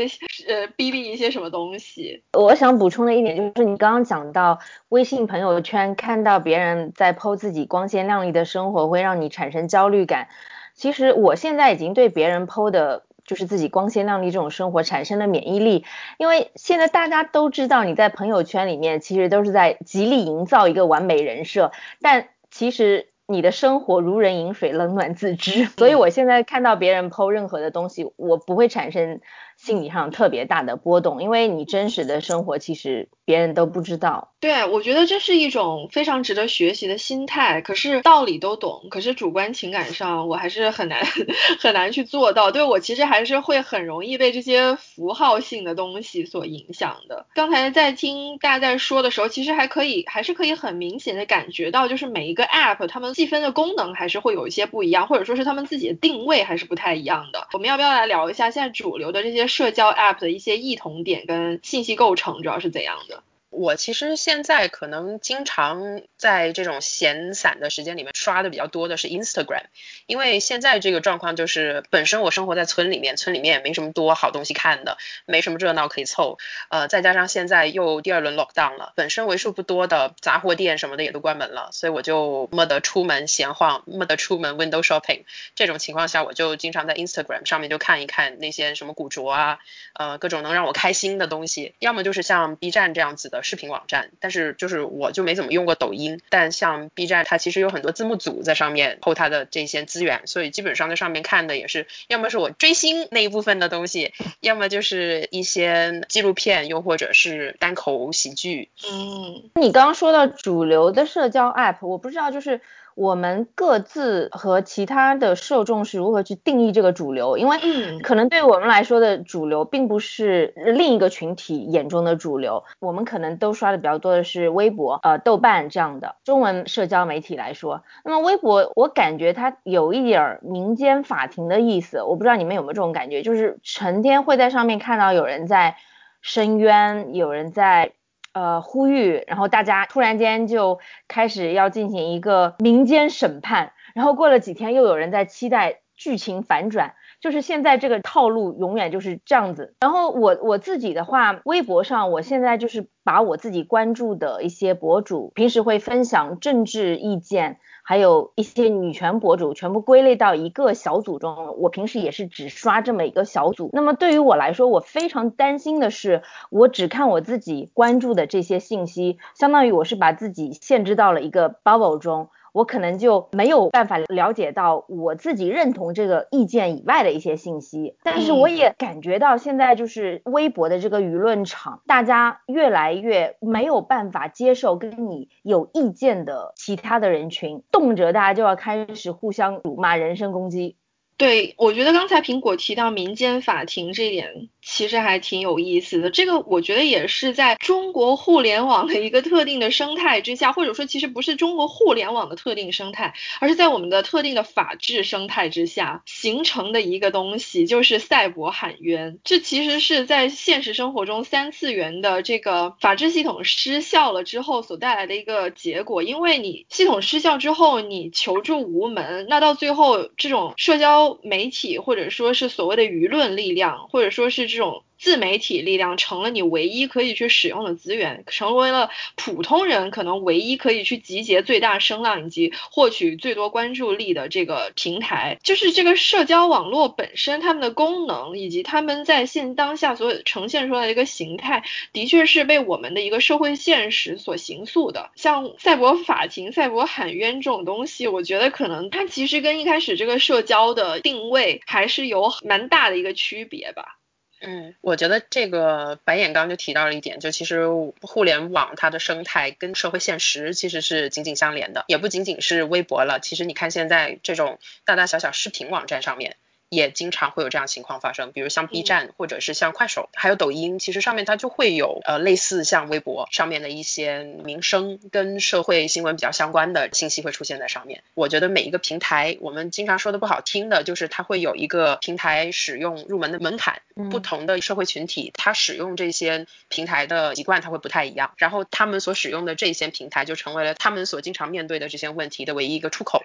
[0.48, 2.24] 呃逼逼一些什么东西。
[2.34, 10.28] 我想补充的一点就是，你刚刚讲到微信朋友圈看到别人在 po 自己光鲜亮丽的生活，会让你产生焦虑感。
[10.74, 15.86] 其实我现在已经对别人 po 的，就是自己光鲜亮丽这种生活产生了免疫力，
[16.18, 23.13] 因为现在大家都知道你在朋友圈里面其实都是在极力营造一个完美人设，但其实。
[23.34, 25.66] 你的生活如人饮水，冷暖自知。
[25.66, 29.20] 所以我现在看到别人剖任何的东西，我不会产生
[29.64, 34.34] 心理上特别大的波动，因为你真实的生活其实别人都不知道。
[34.42, 37.62] 对，我觉得这是一种非常值得学习的心态。
[37.62, 41.02] 可是道理都懂，可是主观情感上我还是很难
[41.62, 42.52] 很难去做到。
[42.52, 47.26] 对我其实还是会很容易被这些符号性的东西所影响的。
[47.34, 53.14] 刚才在听大家在说的时候，其实还可以还是可以很明显的感觉到，就是每一个 app 它们。
[53.14, 57.48] 细分的功能还是会有一些不一样，或者说是他们自己的定位还是不太一样的。
[57.54, 63.24] 我们要不要来聊一下现在主流的这些社交 App 的一些异同点跟信息构成主要是怎样的？
[63.54, 69.66] 我其实现在可能经常在这种闲散的时间里面刷的比较多的是 Instagram，
[70.08, 76.40] 因为现在这个状况就是本身我生活在村里面，村里面也没什么多好东西看的，没什么热闹可以凑，
[76.70, 89.60] 呃，再加上现在又第二轮 lockdown 了，本身为数不多的杂货店什么的也都关门了，所以我就没得出门闲晃，没得出门 window shopping，这种情况下我就经常在 Instagram 上面就看一看那些什么古着啊，
[89.94, 93.43] 呃，各种能让我开心的东西，要么就是像 B 站这样子的。
[93.44, 108.70] 视频网站，但是就是我就没怎么用过抖音，但像 B 站，它其实有很多字幕组在上面偷它的这些资源，所以基本上在上面看的也是，要么是我追星那一部分的东西，要么就是一些纪录片，又或者是单口喜剧。
[108.90, 112.62] 嗯，你刚刚说到主流的社交 App，我不知道就是。
[112.96, 117.38] 我们各自和其他的受众是如何去定义这个主流？
[117.38, 117.58] 因为
[118.00, 122.64] 可能对我们来说的主流，并不是另一个群体眼中的主流。
[122.80, 127.84] 我们可能都刷的比较多的是微博、呃豆瓣这样的中文社交媒体来说。
[128.04, 132.04] 那么微博，我感觉它有一点民间法庭的意思。
[132.04, 135.76] 我不知道你们有没有这种感觉，就是成天会在上面看到有人在
[136.22, 137.94] 申冤，有人在。
[138.34, 149.76] 呃，呼吁，然后大家突然间就开始要进行一个民间审判，然后过了几天，又有人在期待剧情反转，就是现在这个套路永远就是这样子。
[149.80, 157.60] 然后我我自己的话，微博上我现在就是把我自己关注的一些博主，平时会分享政治意见。
[157.86, 163.70] 还有一些女权博主全部归类到一个小组中，我平时也是只刷这么一个小组。
[163.74, 172.30] 那么对于我来说，我非常担心的是，我只看我自己关注的这些信息，相当于我是把自己限制到了一个 bubble 中。
[172.54, 190.78] 我可能就没有办法了解到我自己认同这个意见以外的一些信息，但是我也感觉到现在就是微博的这个舆论场，大家越来越没有办法接受跟你有意见的其他的人群，动辄大家就要开始互相辱骂、人身攻击。
[191.24, 194.50] 对，我觉得刚才苹果提到民间法庭这点。
[194.66, 209.20] 其实还挺有意思的，这个我觉得也是在中国互联网的一个特定的生态之下，或者说其实不是中国互联网的特定生态，而是在我们的特定的法治生态之下形成的一个东西，就是赛博喊冤。
[209.26, 224.44] 这其实是在现实生活中三次元的这个法治系统失效了之后所带来的一个结果，因为你系统失效之后，你求助无门，那到最后这种社交媒体或者说是所谓的舆论力量，或者说是。
[224.54, 235.38] 这种自媒体力量成了你唯一可以去使用的资源，成为了普通人可能唯一可以去集结最大声浪以及获取最多关注力的这个平台。
[235.44, 245.12] 就是这个社交网络本身，他们的功能以及他们在现当下所呈现出来的一个形态，的确是被我们的一个社会现实所形塑的。
[245.18, 254.00] 像赛博法庭、赛博喊冤这种东西，我觉得可能它其实跟一开始这个社交的定位还是有蛮大的一个区别吧。
[254.46, 257.66] 嗯，我觉得这个白眼刚就提到了一点，就其实
[258.02, 263.20] 互联网它的生态跟社会现实其实是紧紧相连的，也不仅仅是微博了。
[263.22, 266.36] 其实你看现在这种大大小小视频网站上面。
[266.74, 278.04] 也经常会有这样情况发生，比如像 B 站或者是像快手，还有抖音，其实上面它就会有呃类似像微博上面的一些民生跟社会新闻比较相关的信息会出现在上面。
[278.14, 283.82] 我觉得每一个平台，我们经常说的不好听的，就是它会有一个平台使用入门的门槛，
[284.12, 293.24] 不同的社会群体，它使用这些平台的习惯它会不太一样，然后他们所使用的这些平台就成为了他们所经常面对的这些问题的唯一一个出口。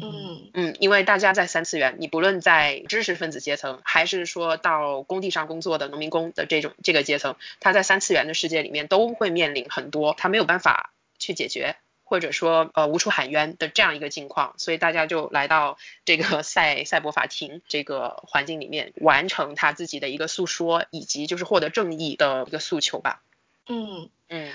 [0.00, 23.22] 嗯嗯，因为大家在三次元，你不论在知识分子阶层，还是说到工地上工作的农民工的这种这个阶层，他在三次元的世界里面都会面临很多他没有办法去解决，或者说呃无处喊冤的这样一个境况，所以大家就来到这个赛赛博法庭这个环境里面，完成他自己的一个诉说，以及就是获得正义的一个诉求吧。
[23.68, 24.52] 嗯嗯。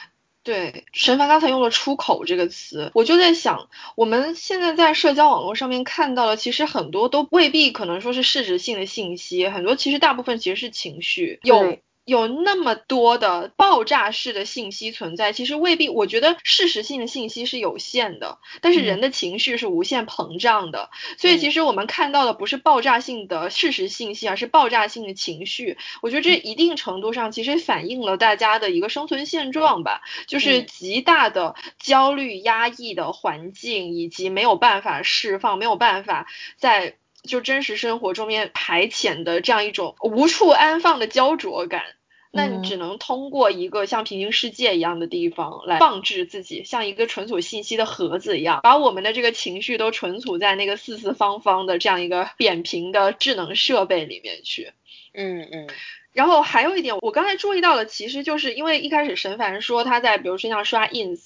[0.49, 11.77] 对，神凡刚才用了“出口”这个词，我就在想，我们现在在社交网络上面看到的，其实很多都未必可能说是事实性的信息，很多其实大部分其实是情绪，有。
[12.09, 15.87] 有那么多的爆炸式的信息存在，其实未必。
[15.89, 20.89] 我觉得事实性的信息是有限的，但是人的情绪是无限膨胀的。
[21.17, 25.77] 所以其实我们看到的不是爆炸性的事实信息，而是爆炸性的情绪。
[26.01, 36.25] 我觉得这一定程度上其实反映了大家的一个生存现状吧，就是极大的焦虑、压抑的环境，以及没有办法释放，没有办法
[36.57, 41.83] 在就真实生活中面排遣的这样一种无处安放的焦灼感。
[42.31, 54.73] 那你只能通过一个像平行世界一样的地方来放置自己，像一个存储信息的盒子一样，把我们的这个情绪都存储在那个四四方方的这样一个扁平的智能设备里面去。
[55.13, 55.67] 嗯嗯。
[56.11, 61.19] 然后还有一点，我刚才注意到了，其实就是因为一开始神凡说他在，比如说像刷 ins，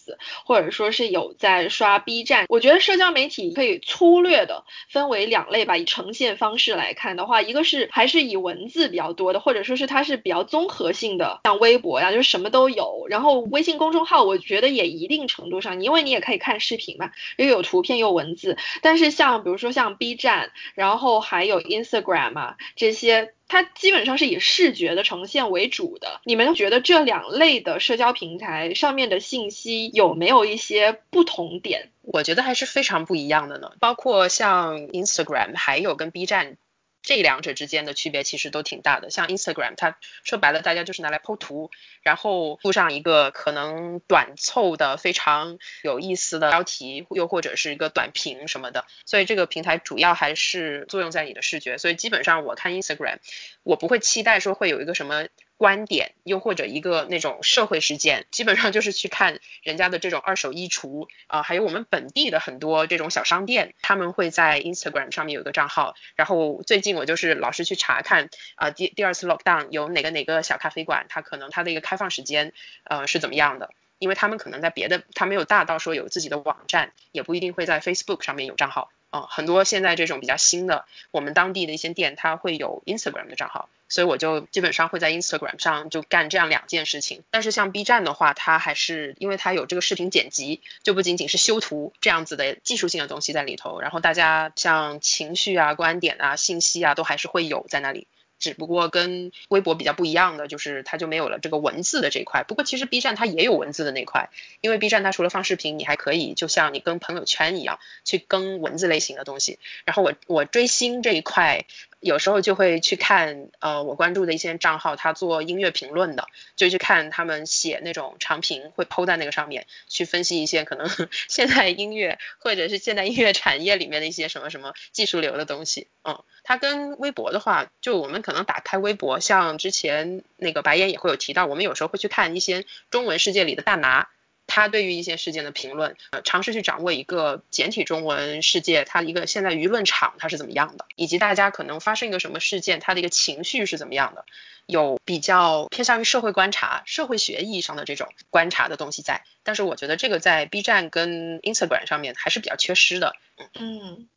[0.46, 5.78] 或者说是有在刷 B 站，我觉得社交媒体可以粗略的分为两类吧。
[5.78, 13.08] 以呈现方式来看的话，一个是还是以文字比较多的，或者说是它是比较综合性的，像微博呀，就是什么都有。
[13.10, 18.58] 然后微信公众号，我觉得也一定程度上，因为你也可以看视频嘛，又有图片又文字。
[18.82, 23.34] 但是像比如说像 B 站，然后还有 Instagram 啊这些。
[23.48, 26.22] 它基本上是以视觉的呈现为主的。
[26.24, 31.90] 你们觉得这两类的社交平台上面的信息有没有一些不同点？
[32.02, 33.72] 我觉得还是非常不一样的呢。
[33.80, 36.58] 包括像 Instagram，还有跟 B 站。
[37.04, 41.70] 这两者之间的区别其实都挺大的，像 Instagram，它说白了，大家就是拿来 po 图，
[42.02, 53.18] 然后附上一个可能短凑的非常有意思的标题，又或者是一个短评什么的，所以这个平台主要还是作用在你的视觉，所以基本上我看 Instagram，
[53.62, 55.28] 我不会期待说会有一个什么。
[55.58, 65.96] 观点，又或者一个那种社会事件，基本上就是去看人家的这种二手衣橱啊，还有我们本地的很多这种小商店，他们会在 Instagram 上面有一个账号。
[66.16, 72.52] 然后最近我就是老是去查看啊，第第二次 lockdown 有哪个哪个小咖啡馆，它可能它的一个开放时间
[72.84, 73.70] 呃是怎么样的？
[74.04, 78.92] 因为他们可能在别的，他没有大到说有自己的网站，也不一定会在 Facebook 上面有账号。
[79.12, 87.24] 啊，很多现在这种比较新的，我们当地的一些店，它会有 Instagram 的账号，所以我就基本上会在 Instagram 上就干这样两件事情。
[87.30, 98.08] 但是像 B 站的话，它还是因为它有这个视频剪辑，就不仅仅是修图这样子的技术性的东西在里头，然后大家像情绪啊、观点啊、信息啊，都还是会有在那里。
[98.44, 102.44] 只不过跟微博比较不一样的，就是它就没有了这个文字的这一块。
[102.44, 104.30] 不过其实 B 站它也有文字的那块，
[104.60, 109.60] 因为 B 站它除了放视频，你还可以就像你跟朋友圈一样去更文字类型的东西。
[109.86, 111.66] 然后我我追星这一块。
[112.04, 120.90] 有时候就会去看，呃，我关注的一些账号，他做音乐评论的，就去看他们写那种长评，会抛在那个上面，去分析一些可能
[121.30, 125.88] 现在音乐或者是现代音乐产业里面的一些什么什么技术流的东西。
[126.04, 134.10] 嗯，它跟微博的话，就我们可能打开微博，像之前那个白岩也会有提到，我们有时候会去看一些中文世界里的大拿。
[134.56, 144.26] 他对于一些事件的评论，呃，尝试去掌握一个简体中文世界，它一个现在舆论场它是怎么样的，以及大家可能发生一个什么事件，它的一个情绪是怎么样的，
[144.68, 149.24] 有比较偏向于社会观察、社会学意义上的这种观察的东西在。
[149.42, 153.16] 但是我觉得这个在 B 站跟 Instagram 上面还是比较缺失的。
[153.60, 154.08] 嗯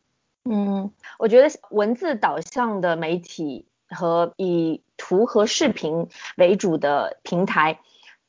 [0.45, 7.81] 嗯，我觉得文字导向的媒体和以图和视频为主的平台。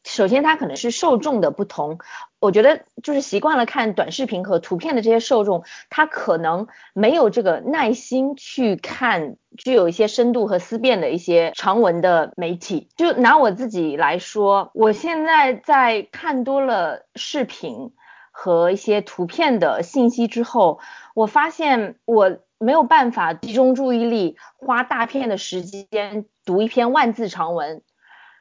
[0.08, 2.00] 首先它可能是受众的不同，
[2.40, 12.90] 我觉得就是习惯了看短视频和图片的这些受众，他可能没有这个耐心去看具有一些深度和思辨的一些长文的媒体。
[12.96, 17.92] 就拿我自己来说，我现在在看多了视频
[18.32, 20.80] 和一些图片的信息之后，
[21.14, 22.38] 我发现我。
[22.60, 27.84] 没有办法集中注意力，花大片的时间读一篇万字长文，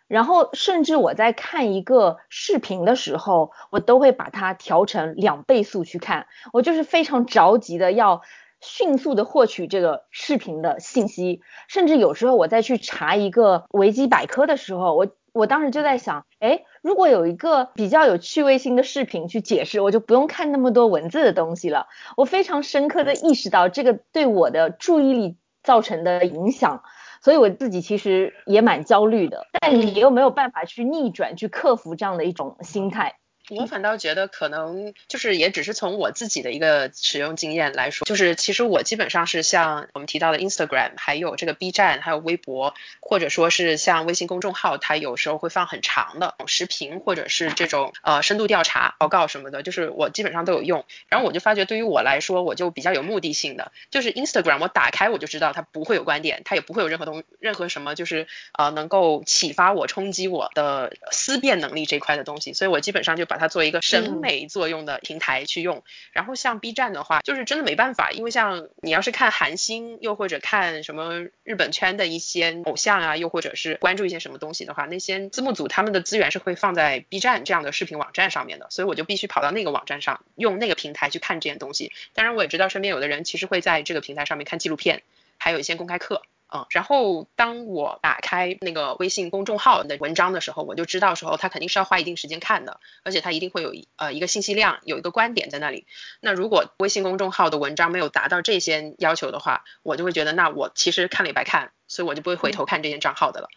[0.09, 6.27] 然后甚至我在看一个视频的时候，我都会把它调成两倍速去看。
[6.53, 8.23] 我就是非常着急的要
[8.61, 15.09] 迅速的获取这个视频的信息，甚至有时候我在去查一个维基百科的时候，我。
[15.37, 21.89] 我当时就在想，哎，如果有一个比较有趣味性的视频去解释，我就不用看那么多文字的东西了。
[22.17, 26.83] 我非常深刻的意识到这个对我的注意力造成的影响，
[27.27, 33.17] 所以我自己其实也蛮焦虑的，但你又没有办法去逆转、去克服这样的一种心态。
[33.51, 50.85] 我反倒觉得可能就是也只是从我自己的一个使用经验来说，就是其实我基本上是像我们提到的 Instagram，还有这个 B 站，还有微博，或者说是像微信公众号，它有时候会放很长的视频，或者是这种呃深度调查报告什么的，就是我基本上都有用。
[51.09, 58.27] 然后我就发觉对于我来说，我就比较有目的性的，就是 Instagram 我打开我就知道它不会有观点，它也不会有任何东任何什么就是
[58.59, 63.36] 呃能够启发我、冲击我的思辨能力这块的东西，所以我基本上就把。
[63.37, 81.93] 把它做一个审美作用的平台去用，然后像 B 站的话，就是真的没办法，因为像你要是看韩星，又或者看什么日本圈的一些偶像啊，又或者是关注一些什么东西的话，那些字幕组他们的资源是会放在 B 站这样的视频网站上面的，所以我就必须跑到那个网站上，用那个平台去看这件东西。
[82.15, 85.03] 当然，我也知道身边有的人其实会在这个平台上面看纪录片，
[85.37, 86.23] 还有一些公开课。
[86.53, 95.87] 嗯，然后当我打开那个微信公众号的文章的时候，我就知道时候他肯定是要花一定时间看的，而且他一定会有呃一个信息量，有一个观点在那里。
[96.21, 103.49] 那如果微信公众号的文章没有达到这些要求的话，我就会觉得那我其实看了也白看，所以我就不会回头看这些账号的了。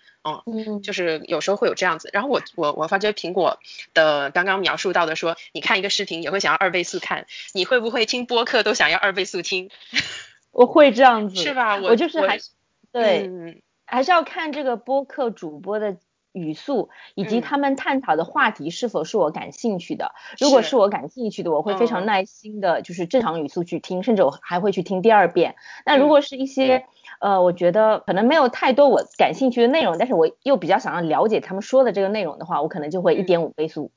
[0.46, 2.10] 嗯，就是有时候会有这样子。
[2.12, 3.60] 然后我我我发觉苹果
[3.94, 9.70] 的刚刚描述到的说，你看一个视频也会想要二倍速看，你会不会听播客都想要二倍速听？
[10.52, 11.78] 我会这样子，是吧？
[11.78, 12.50] 我就是还是。
[12.92, 15.98] 对，还是要看这个播客主播的
[16.32, 20.12] 语速，以及他们探讨的话题是否是我感兴趣的。
[20.40, 25.56] 如果是我感兴趣的，我会非常耐心的，就是正常语速去听，甚至我还会去听第二遍。
[25.86, 26.86] 那如果是一些
[27.20, 33.92] 呃，我觉得可能没有太多我感兴趣的内容，但是我又比较想要了解他们说的这个内容的话，我可能就会一点五倍速。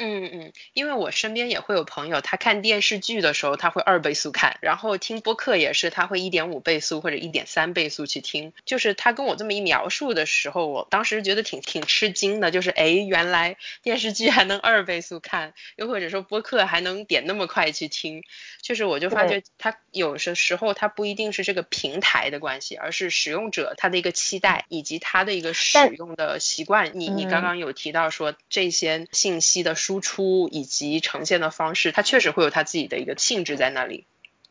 [0.00, 0.10] 对。
[0.10, 8.52] 嗯嗯，因为我身边也会有朋友，他看电视剧的时候他会二倍速看，然后听播客也是他会一点五倍速或者一点三倍速去听。
[8.64, 18.22] 就是他跟我这么一描述的时候，我当时觉得挺挺吃惊的，就是哎，原来电视剧还能二倍速看，又或者说播客还能点那么快去听。
[18.62, 26.92] 就是我就发觉他有些时候他不一定是这个平台的关系，而是使用者他的一个期待以及他的一个使用的习惯。
[26.94, 29.74] 你你刚刚有提到说这些信息的。
[29.90, 34.06] 输出以及呈现的方式，它确实会有它自己的一个性质在那里。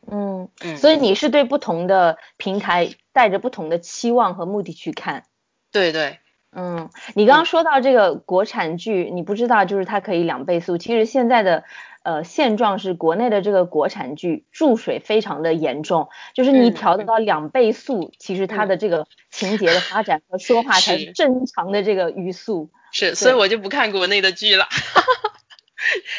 [0.05, 5.23] 嗯嗯，所以你是对不同的平台带着不同的期望和目的去看。
[5.71, 6.19] 对对，
[6.51, 10.77] 嗯，你刚刚说到这个国产剧，你不知道就是它可以两倍速。
[10.77, 11.63] 其实现在的
[12.03, 22.69] 呃现状是国内的这个国产剧注水非常的严重，就是你调得到两倍速，其实它的这个情节的发展和说话才是正常的这个语速。
[22.91, 24.67] 是，所以我就不看国内的剧了。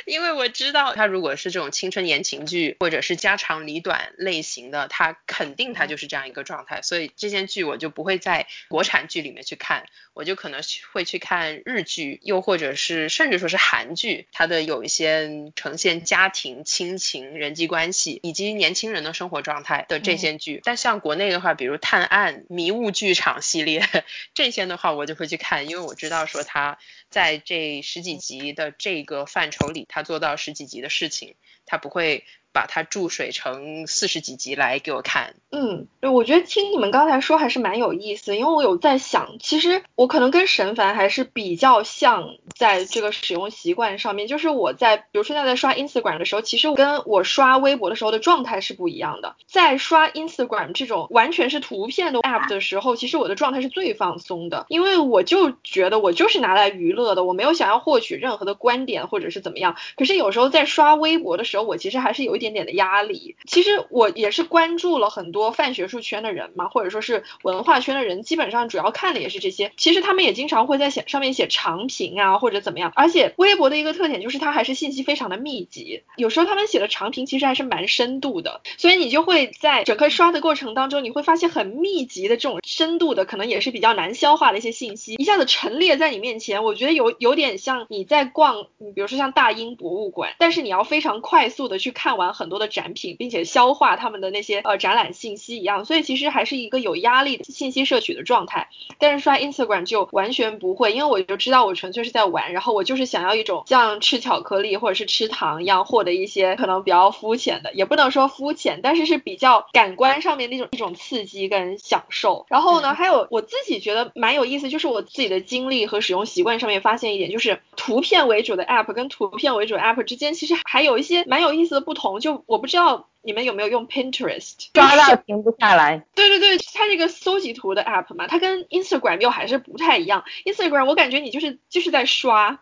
[0.05, 6.83] 因为我知道，他如果是这种青春言情剧，或者是家长里短类型的，他肯定他就是这样一个状态。
[6.83, 10.61] 所以这些剧我就不会在国产剧里面去看，我就可能
[10.93, 20.61] 会去看日剧，又或者是甚至说是韩剧，它的有一些呈现家庭亲情、人际关系以及年轻人的生活状态的这些剧。
[20.65, 23.87] 但像国内的话，比如探案、迷雾剧场系列
[24.35, 31.35] 这些的话，我就会去看，因为我知道说他在这十几集的这个范处理，他做到十几级的事情，
[31.67, 32.25] 他不会。
[32.53, 35.35] 把它注水成四十几集来给我看。
[35.53, 42.25] 嗯，对，我觉得听你们刚才说还是蛮有意思，因为我有在想，其实我可能跟沈凡还是比较像，
[42.57, 49.37] 在这个使用习惯上面，就是我在比如说现在在刷 Instagram 的时候，其实跟我刷微博的时候的状态是不一样的。
[49.47, 59.77] 在刷 Instagram 这种完全是图片的 app 的时候，其实我的状态是最放松的，因为我就觉得我就是拿来娱乐的，我没有想要获取任何的观点或者是怎么样。
[59.97, 62.40] 可是有时候在刷微博的时候，我其实还是有。
[62.41, 63.37] 点点的压力。
[63.47, 69.71] 其实我也是关注了很多泛学术圈的人嘛，或者说是文化圈的人，基本上主要看的也是这些。
[69.77, 72.93] 其实他们也经常会在写上面写长评啊，或者怎么样。
[72.97, 86.65] 而且微博的一个特点就是它还是信息非常的密集，有时候他们写的长评其实还是蛮深度的，所以你就会在整个刷的过程当中，你会发现很密集的这种深度的，可能也是比较难消化的一些信息，一下子陈列在你面前。
[86.65, 88.65] 我觉得有有点像你在逛，
[88.95, 98.69] 比如说像大英博物馆，但是你要非常快速的去看完很多的展品，并且消化他们的那些呃展览信息一样，所以其实还是一个有压力的信息摄取的状态。
[98.99, 112.45] 但是刷 Instagram 就完全不会，因为我就知道我纯粹是在玩，然后我就是想要一种像吃巧克力或者是吃糖一样获得一些可能比较肤浅的，也不能说肤浅，但是是比较感官上面那种一种刺激跟享受。
[112.49, 122.20] 然后呢，还有我自己觉得蛮有意思，就是我自己的经历和使用习惯上面发现一点，就是图片为主的 App 跟图片为主的 App 之间其实还有一些蛮有意思的不同。
[122.21, 126.05] 就我不知道你们有没有用 Pinterest， 刷到停不下来。
[126.15, 130.25] 对对对，它这个搜集图的 App 嘛，它跟 Instagram 又还是不太一样。
[130.45, 132.61] Instagram 我感觉你就是就是在刷。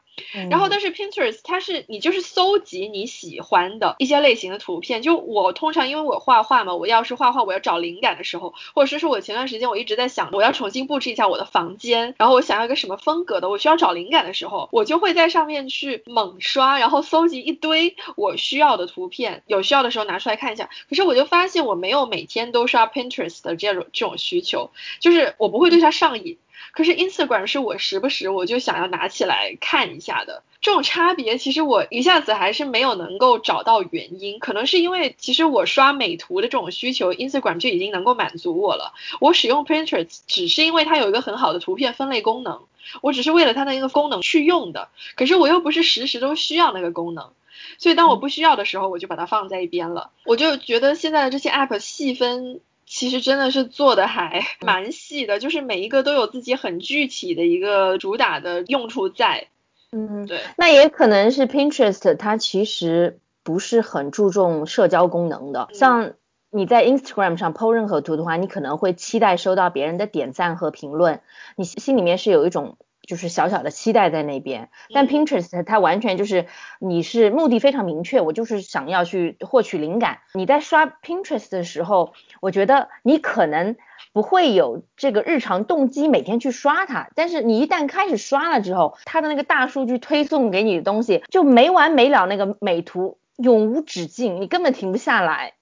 [0.50, 5.02] 然后，但是 Pinterest 它是你就是搜集你喜欢的一些类型的图片。
[5.02, 20.68] 就我通常因为我画画嘛，我要是画画我要找灵感的时候，或者是说我前段时间我一直在想我要重新布置一下我的房间，然后我想要一个什么风格的，我需要找灵感的时候，我就会在上面去猛刷，然后搜集一堆我需要的图片，有需要的时候拿出来看一下。
[20.88, 26.38] 可是我就发现我没有每天都刷 Pinterest 的这种这种需求，就是我不会对它上瘾。
[26.72, 38.92] 可是 Instagram 是我时不时我就想要拿起来看一下的，这种差别其实我一下子还是没有能够找到原因，可能是因为其实我刷美图的这种需求，Instagram 就已经能够满足我了。
[39.20, 42.60] 我使用 Pinterest 只是因为它有一个很好的图片分类功能，
[43.00, 44.88] 我只是为了它的一个功能去用的。
[45.16, 47.32] 可是我又不是时时都需要那个功能，
[47.78, 50.10] 所以当我不需要的时候，我就把它放在一边了。
[50.24, 52.60] 我就觉得现在的这些 App 细分。
[52.88, 59.48] 其实真的是做的还蛮细的，就是每一个都有自己很具体的一个主打的用处在。
[59.92, 60.40] 嗯，对。
[60.56, 66.14] 那也可能是 Pinterest 它其实不是很注重社交功能的，像
[66.50, 71.20] 你在 Instagram 上 po 任何图的话，你可能会期待收到别人的点赞和评论，
[71.56, 72.76] 你心里面是有一种。
[73.08, 76.46] 就是小小的期待在那边，但 Pinterest 它完全就是
[76.78, 80.20] 你是目的非常明确，我就是想要去获取灵感。
[80.34, 83.76] 你在刷 Pinterest 的时候，我觉得你可能
[84.12, 95.54] 不会有这个日常动机每天去刷它，但是你一旦开始刷了之后，它的那个大数据推送给你的东西就没完没了，那个美图永无止境，你根本停不下来。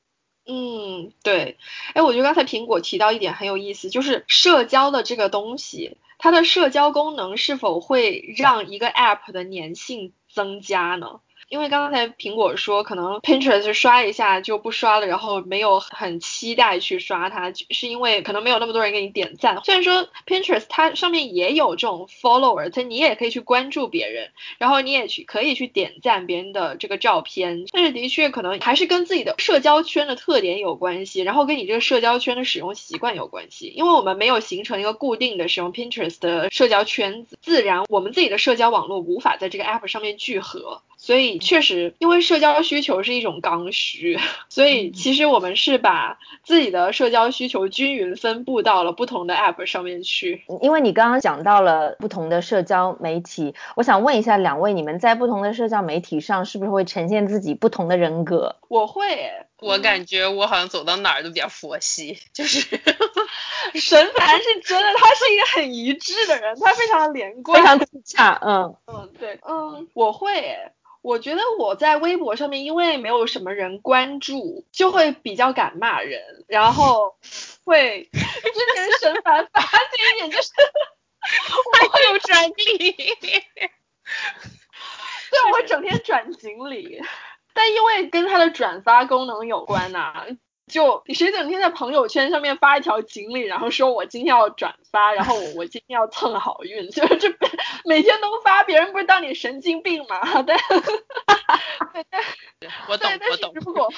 [0.49, 1.59] 嗯，对。
[1.95, 5.99] 哎，我觉得刚才苹果提到一点很有意思，就是社交的这个东西。
[6.19, 11.21] 它的社交功能是否会让一个 App 的粘性增加呢？
[11.49, 19.61] 因为刚才苹果说，可能 Pinterest 刷一下就不刷了，然后没有很期待去刷它，是因为可能没有那么多人给你点赞。
[19.65, 33.73] 虽然说 Pinterest 它上面也有这种 follower，它你也可以去关注别人，然后你也去可以去点赞别人的这个照片，但是的确可能还是跟自己的社交圈的特点有关系，然后跟你这个社交圈的使用习惯有关系。
[33.77, 40.83] 因为我们没有形成一个固定的使用 Pinterest 的社交圈子，自然我们自己的社交网络无法在这个 App 上面聚合。
[41.07, 50.43] 所以确实，因为社交需求是一种刚需，所以其实我们是把自己的社交需求均匀分布到了不同的 App 上面去。
[50.61, 58.57] 因为你刚刚讲到了不同的社交媒体，我想问一下两位，你们在不同的社交媒体上是不是会呈现自己不同的人格？
[58.67, 59.31] 我会，
[59.61, 62.59] 我感觉我好像走到哪儿都比较佛系，就是
[63.79, 68.41] 神凡是真的，他是一个很一致的人，他非常连贯，非常自洽。
[68.43, 70.33] 嗯嗯，对，嗯，我会。
[71.07, 77.15] 我觉得我在微博上面，因为没有什么人关注，就会比较敢骂人，然后
[77.65, 78.19] 会之
[78.75, 80.51] 前神烦发这一点就是
[81.93, 83.71] 我有转鲤，对，
[85.49, 87.01] 我会整天转锦鲤，
[87.55, 90.27] 但因为跟它的转发功能有关呐。
[90.67, 97.29] 就你谁整天在朋友圈上面发一条锦鲤，然后说我今天要转发，然后我我今天要蹭好运， 就是这
[97.85, 100.21] 每天都发，别人不是当你神经病吗？
[100.43, 100.57] 对，
[101.95, 102.03] 对，
[102.59, 103.53] 但我懂，我懂。
[103.55, 103.93] 如果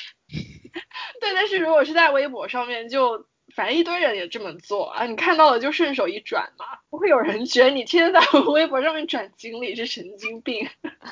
[1.20, 10.68] 对，但是如果是在微博上面，就反正一堆人也这么做啊，你看到了就顺手一转嘛，不会有人觉得你天天在微博上面转锦鲤是神经病。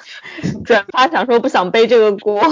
[0.66, 2.42] 转发想说不想背这个锅。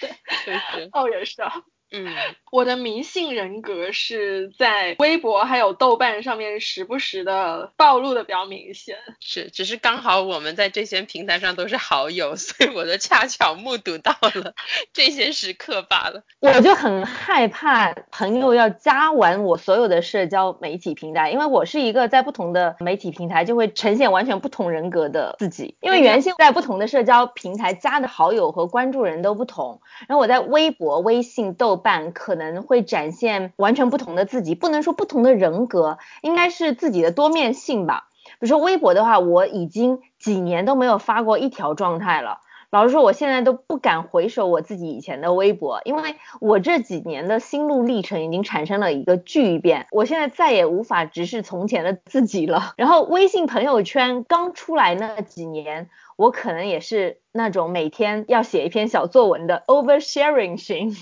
[0.00, 1.52] 对，哦也是啊，
[1.96, 2.14] 嗯，
[2.52, 8.96] 我的迷信人格是在微博还有豆瓣上面时不时的暴露的比较明显。
[9.20, 14.54] 是，只是刚好我们在这些平台上都是好友，所以我就恰巧目睹到了
[14.92, 16.22] 这些时刻罢了。
[16.40, 25.76] 我就很害怕朋友要加完我所有的社交媒体平台，因为我是一个在不同的媒体平台就会呈现完全不同人格的自己。
[25.80, 38.08] 因为原先在不同的社交平台加的好友和关注人都不同，然后我在微博、微信、豆瓣可能会展现完全不同的自己，不能说不同的人格，应该是自己的多面性吧。
[38.24, 42.40] 比如说微博的话，我已经几年都没有发过一条状态了。
[42.70, 52.74] 老实说，我现在都不敢回首我自己以前的微博，因为我这几年的心路历程已经产生了一个巨变，我现在再也无法直视从前的自己了。
[52.76, 60.96] 然后微信朋友圈刚出来那几年，我可能也是那种每天要写一篇小作文的 oversharing 型，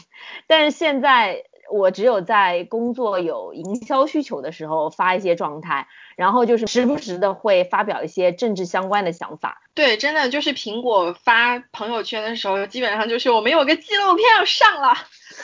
[0.47, 5.89] 但是现在我只有在工作有营销需求的时候发一些状态。
[6.17, 9.61] 然后就是时不时的会发表一些政治相关的想法。
[9.75, 14.95] 对，真的就是苹果发朋友圈的时候，基本上就是我们有个纪录片要上了，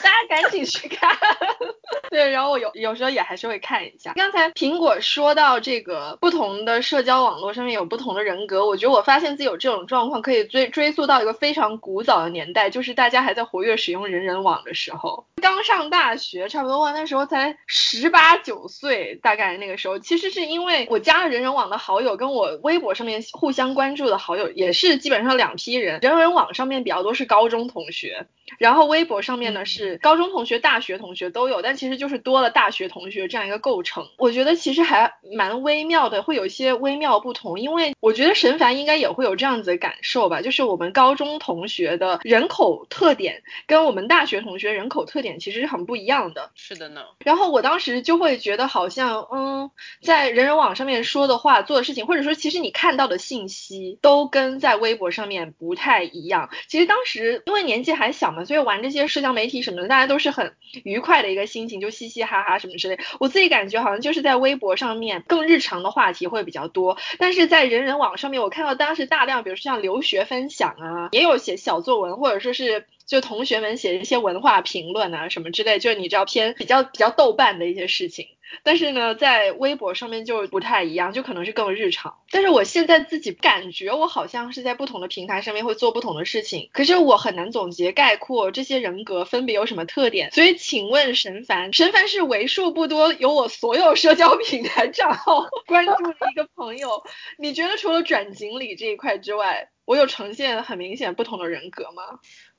[0.03, 1.17] 大家赶紧去看。
[2.09, 4.13] 对，然后我有有时候也还是会看一下。
[4.15, 25.99] 刚才苹果说到这个不同的社交网络上面有不同的人格，我觉得我发现自己有这种状况可以追追溯到一个非常古早的年代，就是大家还在活跃使用人人网的时候，刚上大学，差不多那时候才十八九岁，大概那个时候，其实是因因为我加了人人网的好友，跟我微博上面互相关注的好友也是基本上两批人。
[26.01, 28.27] 人人网上面比较多是高中同学，
[28.59, 34.07] 然后微博上面呢是高中同学、大学同学都有，但其实就是多了大学同学这样一个构成。
[34.17, 37.59] 我觉得其实还蛮微妙的，会有一些微妙不同。
[37.59, 46.51] 因为我觉得神凡应该也会有这样子的感受吧，就是我们高中同学的人口特点跟我们大学同学人口特点其实是很不一样的。
[46.55, 47.01] 是的呢。
[47.25, 49.69] 然后我当时就会觉得好像，嗯，
[50.01, 50.51] 在人人。
[50.61, 56.49] 网上面说的话、做的事情，或者说其实你看到的信息，都跟在微博上面不太一样。
[56.67, 60.53] 其实当时因为年纪还小嘛，所以玩这些社交媒体什么的，大家都是很
[60.83, 62.99] 愉快的一个心情，就嘻嘻哈哈什么之类。
[63.19, 78.29] 我自己感觉好像就是在微博上面更日常的话题会比较多，但是在人人网上面，我看到当时大量，比如说像留学分享啊，也有写小作文，或者说是就同学们写一些文化评论啊什么之类，就是你知道偏比较比较豆瓣的一些事情。
[78.63, 82.19] 但是呢，在微博上面就不太一样，就可能是更日常。
[82.31, 90.31] 但是我现在自己感觉我好像是在不同的平台上面会做不同的事情，可是我很难总结概括这些人格分别有什么特点。
[90.31, 97.03] 所以请问神凡，神凡是为数不多有我所有社交平台账号 关注的一个朋友，
[97.37, 102.03] 你觉得除了转锦鲤这一块之外，我有呈现很明显不同的人格吗？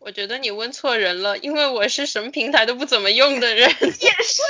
[0.05, 4.43] 我觉得你问错人了，因为我是什么平台都不怎么用的人， 也是。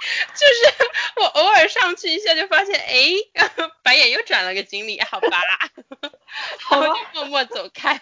[0.34, 0.90] 就是
[1.20, 3.12] 我偶尔上去一下就发现，哎，
[3.82, 5.42] 白眼又转了个经理，好吧，
[6.62, 8.00] 好吧，默默走开，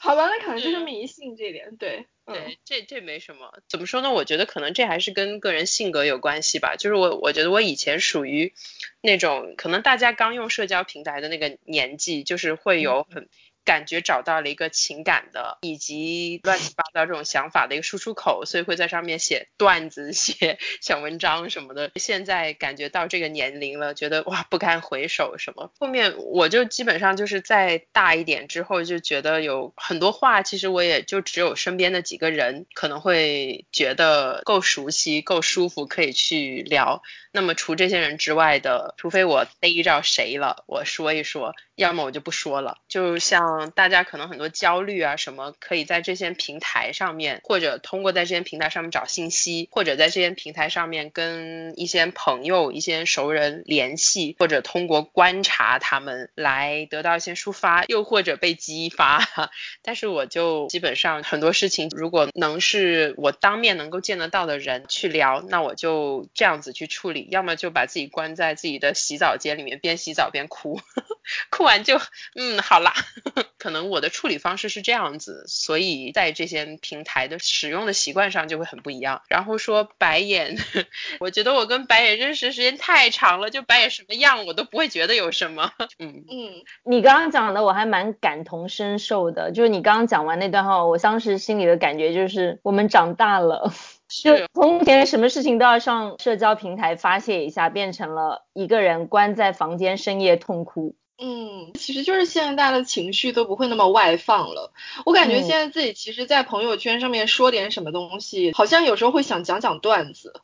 [0.00, 4.10] 好吧，那可能就是迷信这点，对，对，这这没什么，怎么说呢？
[4.12, 6.76] 我觉得可能这还是跟个人性格有关系吧。
[6.78, 8.54] 就是我我觉得我以前属于
[9.02, 13.28] 那种可能大家刚用社交平台的那个年纪，就是会有很。
[13.66, 21.90] 感觉找到了一个情感的以及乱七八糟这种想法的一个输出口，所以会在上面写段子、 写小文章什么的。
[21.96, 25.70] 现在感觉到这个年龄了，觉得哇不堪回首什么。
[25.78, 37.02] 后面我就基本上就是再大一点之后，就觉得有很多话，其实我也就只有身边的几个人可能会觉得够熟悉、够舒服，可以去聊。
[37.36, 41.54] 那么除这些人之外的，除非我逮着谁了，我说一说。
[41.76, 59.22] 要么我就不说了，就像大家可能很多焦虑啊什么，可以在这些平台上面，或者通过在这些平台上面找信息，或者在这些平台上面跟一些朋友、一些熟人联系，或者通过观察他们来得到一些抒发，又或者被激发。
[59.84, 70.80] 但是我就基本上很多事情，如果能是我当面能够见得到的人去聊，那我就这样子去处理，要么就把自己关在自己的洗澡间里面，边洗澡边哭，
[71.50, 71.66] 哭。
[71.66, 72.00] 完就
[72.36, 72.94] 嗯好啦，
[73.58, 79.22] 可能我的处理方式是这样子，所以在这些平台的使用的习惯上就会很不一样。
[79.28, 80.56] 然后说白眼，
[81.18, 85.72] 我觉得我跟白眼认识时间太长了，就白眼什么样我都不会觉得有什么。
[85.98, 93.72] 嗯嗯，你刚刚讲的我还蛮感同身受的，就是你刚刚讲完那段话，我当时心里的感觉就是我们长大了，
[94.08, 100.94] 就从前什么事情都要上社交平台发泄一下，变成了一个人关在房间深夜痛哭。
[101.18, 104.72] 嗯，其实就是现在大家的情绪都不会那么外放了。
[105.06, 110.34] 我感觉现在自己其实，在朋友圈上面说点什么东西，好像有时候会想讲讲段子，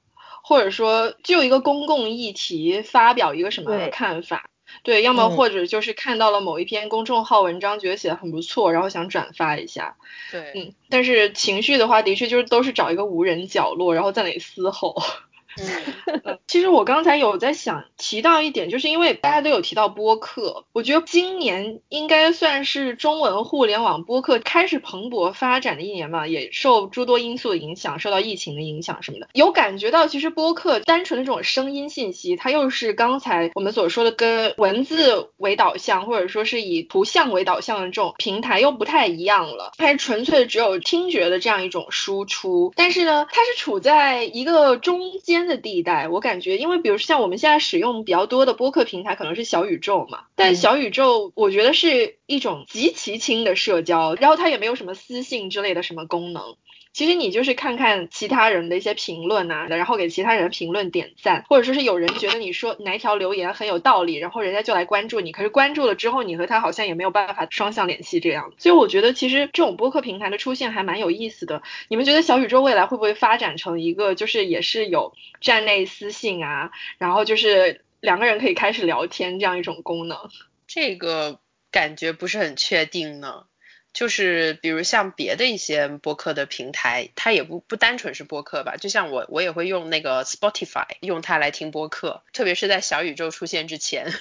[0.43, 4.49] 或者说就一个公共议题发表一个什么看法。
[4.83, 9.97] 对，要么或者就是看到了某一篇公众号文章，觉得写的很不错，然后想转发一下。
[10.31, 15.03] 对，嗯，但是情绪的话，的确就是都是找一个无人角落，然后在那里嘶吼。
[15.59, 45.42] 嗯，其实我刚才有在想提到一点，就是因为大家都有提到播客，我觉得今年应该算是中文互联网播客开始蓬勃发展的一年嘛，也受诸多因素的影响，受到疫情的影响什么的，有感觉到其实播客单纯的这种声音信息，它又是刚才我们所说的跟文字为导向，或者说是以图像为导向的这种平台又不太一样了，它是纯粹只有听觉的这样一种输出，但是呢，它是处在一个中间。
[45.47, 56.57] 的地带，我感觉，因为比如像我们现在使用比较多的播客平台，可能是小宇宙嘛，但小宇宙我觉得是一种极其轻的社交，然后它也没有什么私信之类的什么功能。
[56.93, 65.33] 其实你就是看看其他人的一些评论呐，然后给其他人评论点赞，或者说是有人觉得你说哪一条留言很有道理，然后人家就来关注你。
[65.33, 68.53] 可是关注了之后，你和他好像也没有办法双向联系这样。
[68.59, 71.63] 所以我觉得其实这种播客平台的出现还蛮有意思的。
[71.89, 80.19] 你们觉得小宇宙未来会不会发展成一个就是也是有站内私信啊，然后就是两个人可以开始聊天这样一种功能？
[80.67, 81.41] 这个
[81.71, 83.45] 感觉不是很确定呢。
[83.93, 88.77] 就是比如像别的一些播客的平台，它也不不单纯是播客吧。
[88.77, 92.23] 就像我，我也会用那个 Spotify，用它来听播客。
[92.33, 94.13] 特别是在小宇宙出现之前，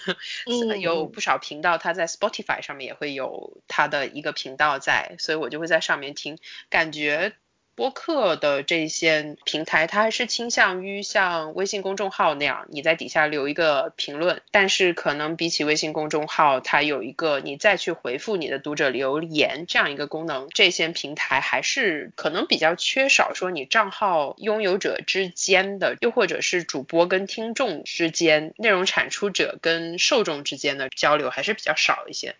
[0.79, 6.37] 有不少频道它在 Spotify 上面也会有它的一个频道在，所以我就会在上面听，
[6.69, 7.33] 感觉。
[7.81, 14.39] 播客的这些平台，它还是倾向于像微信公众号那样，你在底下留一个评论。
[14.51, 20.47] 但是可能比起微信公众号，它有一个你再去回复你的读者留言这样一个功能。
[20.53, 32.35] 这些平台还是可能比较缺少说你账号拥有者之间的，又或者是主播跟听众之间、内容产出者跟受众之间的交流还是比较少一些。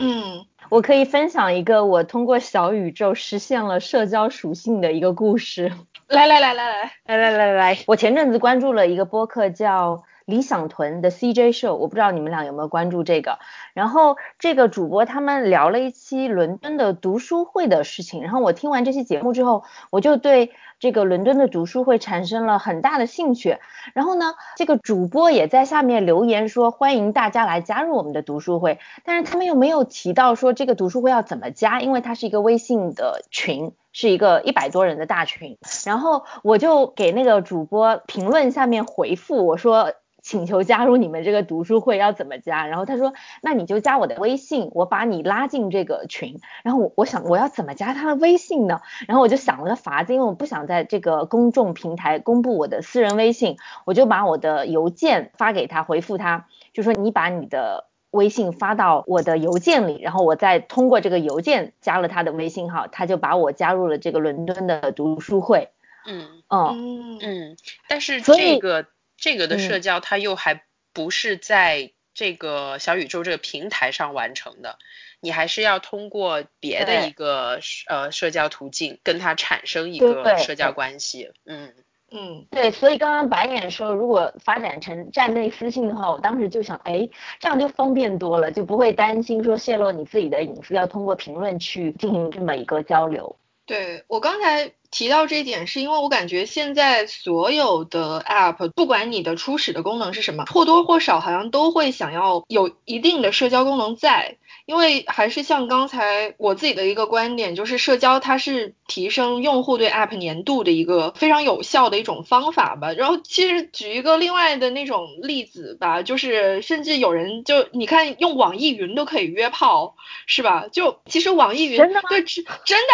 [0.00, 5.72] 嗯，我可以分享一个我通过小宇宙实现了社交属性的一个故事。
[6.08, 13.38] 来来来来来来来来来，我前阵子关注了一个播客叫理想屯的 CJ Show，我不知道你们俩有没有关注这个。
[13.74, 20.52] 然后这个主播他们聊了一期伦敦的读书会的事情，然后我听完这期节目之后，我就对。
[20.78, 23.58] 这个伦敦的读书会产生了很大的兴趣，
[23.94, 39.92] 然后呢，这个主播也在下面留言说欢迎大家来加入我们的读书会，但是他们又没有提到说这个读书会要怎么加，因为它是一个微信的群，是一个一百多人的大群，然后我就给那个主播评论下面回复我说。
[40.28, 42.66] 请求加入你们这个读书会要怎么加？
[42.66, 46.38] 然后他说，那你就加我的微信，我把你拉进这个群。
[46.62, 48.82] 然后我我想我要怎么加他的微信呢？
[49.06, 53.56] 然后我就想了个法子，因为我不想在这个公众平台公布我的私人微信，
[53.86, 65.70] 我就把我的邮件发给他，回复他，就说你把你的微信发到我的邮件里，然后我再通过这个邮件加了他的微信号，他就把我加入了这个伦敦的读书会。
[66.06, 67.56] 嗯嗯嗯，
[67.88, 68.84] 但是这个。
[69.18, 70.62] 这个的社交，它又还
[70.92, 74.78] 不是在这个小宇宙这个平台上完成的，
[75.20, 77.58] 你还是要通过别的一个
[77.88, 81.32] 呃社交途径跟它产生一个社交关系。
[81.44, 81.74] 嗯
[82.10, 87.08] 嗯，对，所以刚刚白眼说，如果发展成站内私信的话，我当时就想，哎，
[87.40, 93.36] 这样就方便多了，就不会担心说泄露你自己的隐私，要通过评论去进行这么一个交流。
[93.66, 94.72] 对我刚才。
[94.98, 104.38] 提到这一点，是因为我感觉现在所有的 App，不管你的初始的功能是什么，或多或少好像都会想要有一定的社交功能在。
[104.66, 112.92] 因为还是像刚才我自己的一个观点，就是社交它是提升用户对 App 粘度的一个非常有效的一种方法吧。
[112.92, 119.94] 然后其实举一个另外的那种例子吧，就是甚至有人就你看用网易云都可以约炮，
[120.26, 120.66] 是吧？
[120.70, 122.44] 就其实网易云真的对真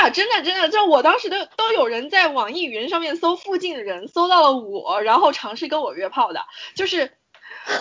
[0.01, 6.41] 的真的真的，就我当时都都有人人在网易云上面搜附近的人，搜到了我，然后尝试跟我约炮的，
[6.75, 7.13] 就是。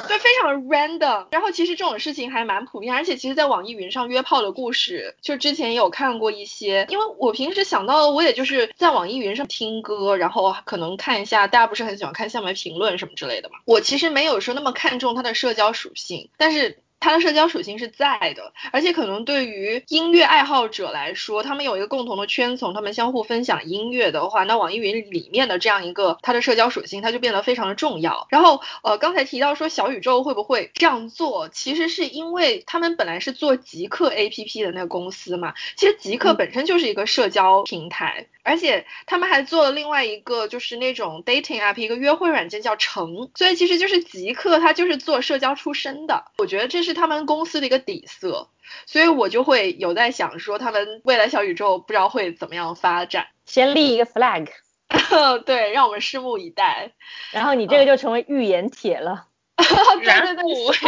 [0.07, 16.82] 就非常 random，然后其实这种事情还蛮普遍，而且其实，在网易云上约炮的故事，就之前也有看过一些，因为我平时想到的，我也就是在网易云上听歌，然后可能看一下，大家不是很喜欢看下面评论什么之类的嘛，我其实没有说那么看重它的社交属性，但是。
[17.03, 28.25] 它的社交属性是在的，而且可能对于音乐爱好者来说，他们有一个共同的圈层，他们相互分享音乐的话，那网易云里面的这样一个它的社交属性，它就变得非常的重要。
[28.29, 38.27] 然后呃，刚才提到说小宇宙会不会这样做，其实是因为他们本来是做极客 APP 的那个公司嘛，其实极客本身就是一个社交平台。
[38.45, 46.25] 而且他们还做了另外一个，就是那种 dating app，一个约会软件叫橙，所以其实就是极客，他就是做社交出身的。
[46.37, 48.49] 我觉得这是他们公司的一个底色，
[48.85, 53.27] 所以我就会有在想说，他们未来小宇宙不知道会怎么样发展。
[53.45, 54.47] 先立一个 flag，
[55.45, 56.91] 对，让我们拭目以待。
[57.31, 59.27] 然后你这个就成为预言帖了。
[60.01, 60.43] 然后，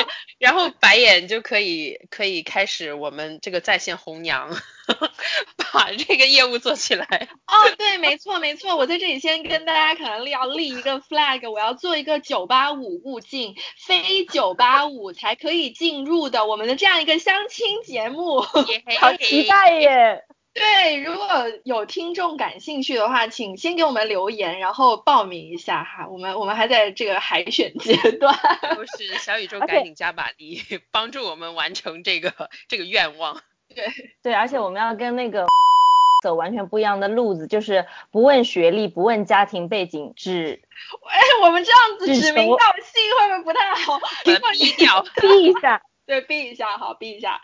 [0.40, 4.50] 然后白眼就可以可以开始我们这个在线红娘，
[5.72, 7.06] 把这个业务做起来。
[7.46, 18.64] 哦，对，没错没错，我在这里先跟大家可能要立一个 flag，我要做一个九八五入境，非九八五才可以进入的我们的这样一个相亲节目，好
[19.20, 20.24] 期待耶！
[20.56, 21.28] 对，如果
[21.66, 26.08] 有听众感兴趣的话，请先给我们留言，然后报名一下哈。
[26.08, 28.34] 我们我们还在这个海选阶段。
[28.74, 33.42] 不是小宇宙赶紧加把力，帮助我们完成这个这个愿望。
[33.76, 33.86] 对
[34.24, 35.46] 对，而且我们要跟那个
[36.24, 40.62] 走完全不一样的路子，就是不问学历，不问家庭背景，只
[41.10, 44.00] 哎，我们这样子指名道姓会不会不太好？
[44.24, 45.82] 低调，低一下。
[46.06, 47.42] 对，避一下好，避一下。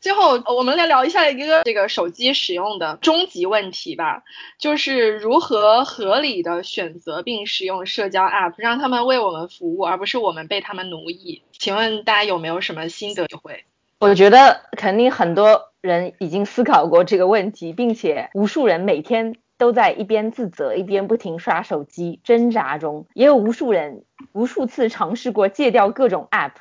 [0.00, 4.22] 最后，我们来聊一下一个这个手机使用的终极问题吧，
[4.58, 11.42] 就是如何合理的选择并使用社交 App，让他们为我们服务，而不是我们被他们奴役。
[11.52, 13.64] 请问大家有没有什么心得体会？
[13.98, 26.52] 我觉得肯定很多人已经思考过这个问题，并且无数人每天都在一边自责一边不停刷手机挣扎中，也有无数人无数次尝试过戒掉各种 App。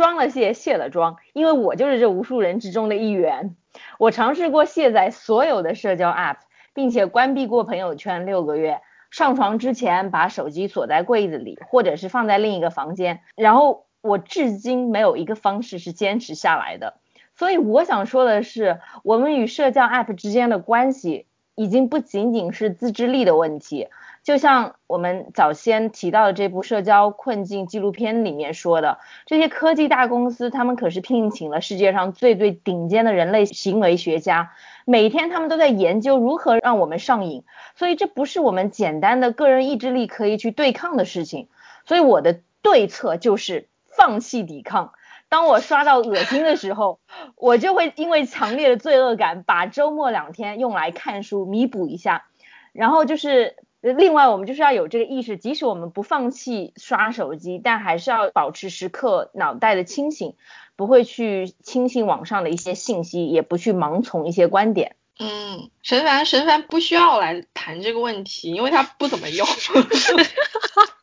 [0.00, 3.54] 装了卸，卸了装，因为我就是这无数人之中的一员。
[3.98, 6.38] 我尝试过卸载所有的社交 App，
[6.72, 8.80] 并且关闭过朋友圈六个月。
[9.10, 13.20] 上床之前把手机锁在柜子里，或者是放在另一个房间。
[13.36, 16.94] 然后我至今没有一个方式是坚持下来的。
[17.36, 21.26] 所以我想说的是，我们与社交 App 之间的关系
[21.56, 23.88] 已经不仅仅是自制力的问题。
[24.22, 34.52] 就像我们早先提到的这部社交困境纪录片里面说的，这些科技大公司，他们可是聘请了世界上最最顶尖的人类行为学家，
[34.84, 37.44] 每天他们都在研究如何让我们上瘾，
[37.74, 41.48] 所以这不是我们简单的个人意志力可以去对抗的事情。
[41.86, 44.92] 所以我的对策就是放弃抵抗。
[45.30, 47.00] 当我刷到恶心的时候，
[47.36, 52.26] 我就会因为强烈的罪恶感，把周末两天用来看书弥补一下，
[52.72, 53.56] 然后就是。
[53.80, 60.34] 另外，我们就是要有这个意识，即使我们不放弃刷手机，但还是要保持时刻脑袋的清醒，
[60.76, 64.96] 不会去轻信网上的一些信息，也不去盲从一些观点。
[65.18, 69.46] 嗯，神凡，神凡不需要来谈这个问题，因为他不怎么用。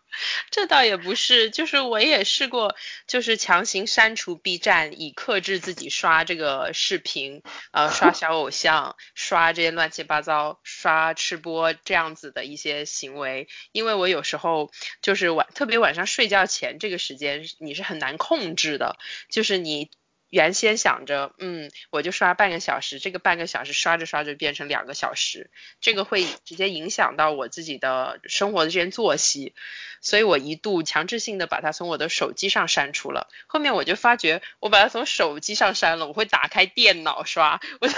[0.58, 13.47] 这倒也不是，就是我也试过，就是强行删除 B 站，以克制自己刷这个视频，呃，刷小偶像，刷这些乱七八糟，刷吃播这样子的一些行为。
[13.72, 14.72] 因为我有时候
[15.03, 18.97] 就是晚，特别晚上睡觉前这个时间，你是很难控制的，
[19.30, 19.91] 就是你。
[20.30, 25.49] 原先想着，嗯，我就刷半个小时，这个半个小时刷着刷着变成两个小时，
[25.80, 29.53] 这个会直接影响到我自己的生活的这些作息，
[30.01, 33.30] 所以我一度强制性的把它从我的手机上删除了。
[33.47, 37.95] 后面我就发觉，我把它从手机上删了，我会打开电脑刷，我就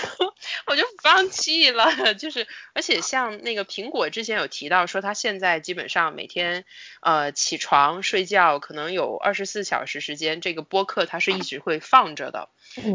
[0.68, 2.14] 我就放弃了。
[2.14, 6.66] 就是，而且像那个苹果之前有提到说，它现在基本上每天
[7.02, 12.10] 呃起床睡觉可能有二十四小时时间，这个播客它是一直会放。
[12.20, 12.50] 着的，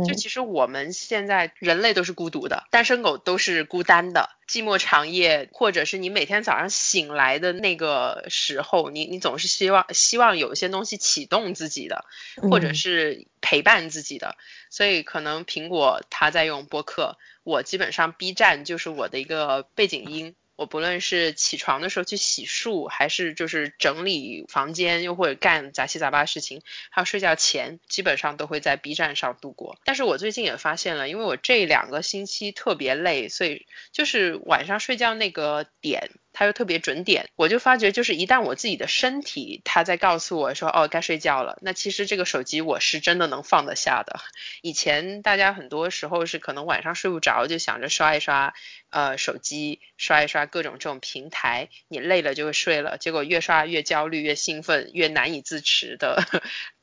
[0.07, 12.05] 就其实我们现在人类都是孤独的，单身狗都是孤单的，寂寞长夜，或者是你每天早上醒来的那个时候，你你总是希望希望有一些东西启动自己的，
[12.37, 14.37] 或者是陪伴自己的，
[14.71, 20.37] 所以可能苹果它在用播客，我基本上 B 站就是我的一个背景音。
[20.57, 29.79] 我不论是起床的时候去洗漱，还是就是整理房间，又或者干杂七杂八的事情，还有睡觉前，基本上都会在 B 站上度过。
[29.85, 36.11] 但是我最近也发现了，因为我这两个星期特别累，所以就是晚上睡觉那个点。
[36.35, 44.21] 它又特别准点，我就发觉，就是一旦我自己的身体它在告诉我说，哦，该睡觉了，那其实这个手机我是真的能放得下的。
[44.61, 48.53] 以前大家很多时候是可能晚上睡不着，就想着刷一刷，
[48.91, 56.23] 呃，手机刷一刷各种这种平台，你累了就会睡了，结果越刷越焦虑，越兴奋，越难以自持的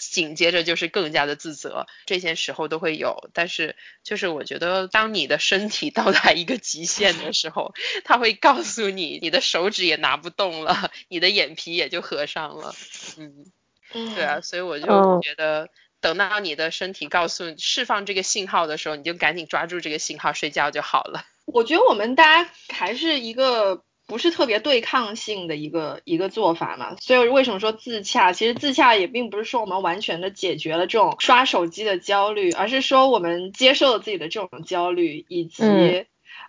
[0.09, 3.29] 紧接着就是更加的自责，这些时候都会有。
[3.33, 12.73] 但是就是我觉得，当你的身体到达一个极限的时候，他会告诉你，你的手指也拿不动了，你的眼皮也就合上了。
[13.17, 13.45] 嗯，
[14.15, 14.87] 对啊，所以我就
[15.21, 21.23] 觉得，等到你的身体告诉释放这个信号的时候，你就赶紧抓住这个信号睡觉就好了。
[21.45, 23.83] 我觉得我们大家还是一个。
[24.11, 28.33] 不是特别对抗性的一个一个做法嘛，所以为什么说自洽？
[28.33, 35.63] 其实自洽也并不是说我们完全的解决了这种刷手机的焦虑，而是说我们接受了自己的这种焦虑以及。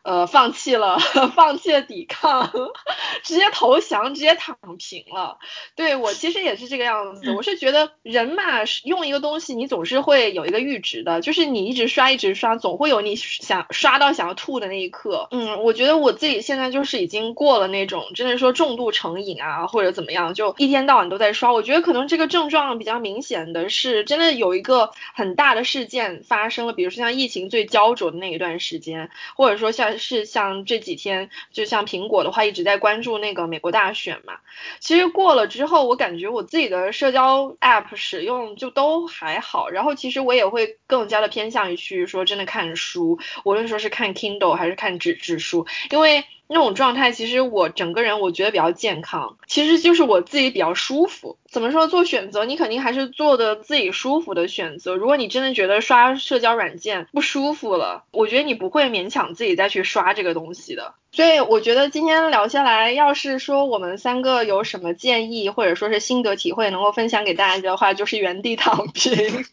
[0.03, 0.98] 呃，放弃了，
[1.36, 2.50] 放弃了抵抗，
[3.22, 5.38] 直接投降，直接躺平了。
[5.76, 7.30] 对我其实也是这个样子。
[7.30, 8.42] 我是觉得人嘛，
[8.82, 15.28] 用一个东西，你总是会有一个阈值的，就是你一直刷，一直刷，总会有你想刷到想要吐的那一刻。
[15.30, 21.53] 嗯，我觉得我自己现在就是已经过了那种真的说重度成瘾啊，或者怎么样，就一天到晚都在刷。
[21.53, 29.91] 我觉得可能这个症状比较明显的是，真的有一个很大的事件发生了，比如说像疫情最焦灼的那一段时间，或者说像。
[29.99, 34.34] 是像这几天，就像苹果的话一直在关注那个美国大选嘛。
[34.80, 39.68] 其实过了之后，我感觉我自己的社交 app 使用就都还好。
[39.68, 46.24] 然后其实我也会更加的偏向于去说真的看书，无论说是看 Kindle 还是看纸质书，因为。
[46.53, 51.38] 那种状态，其实我整个人我觉得比较健康，其实就是我自己比较舒服。
[51.50, 54.94] 怎么说做选择，你肯定还是做的自己舒服的选择。
[54.94, 60.94] 如果你真的觉得刷社交软件不舒服了，我觉得你不会勉强自己再去刷这个东西的。
[61.11, 69.14] 所以我觉得今天聊下来，要是说我们三个有什么建议或者说是心得体会能够分享给大家的话，就是原地躺平。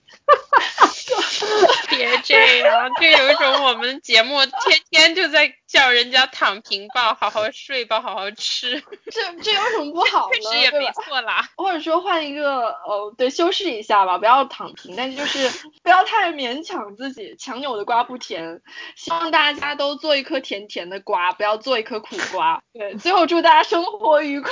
[1.89, 8.81] 别这样，就有一种我们节目天天就在叫人家躺平吧，好好睡吧，好好吃。
[9.11, 10.37] 这这有什么不好呢？
[10.41, 11.47] 确实也没错啦。
[11.55, 15.47] 或者说换一个，呃，对，修饰一下吧，不要躺平，但是就是
[15.83, 18.61] 不要太勉强自己，强扭的瓜不甜。
[18.95, 22.61] 希望大家都做一颗甜甜的瓜，不要做一颗苦瓜。
[22.73, 24.51] 对，最后祝大家生活愉快。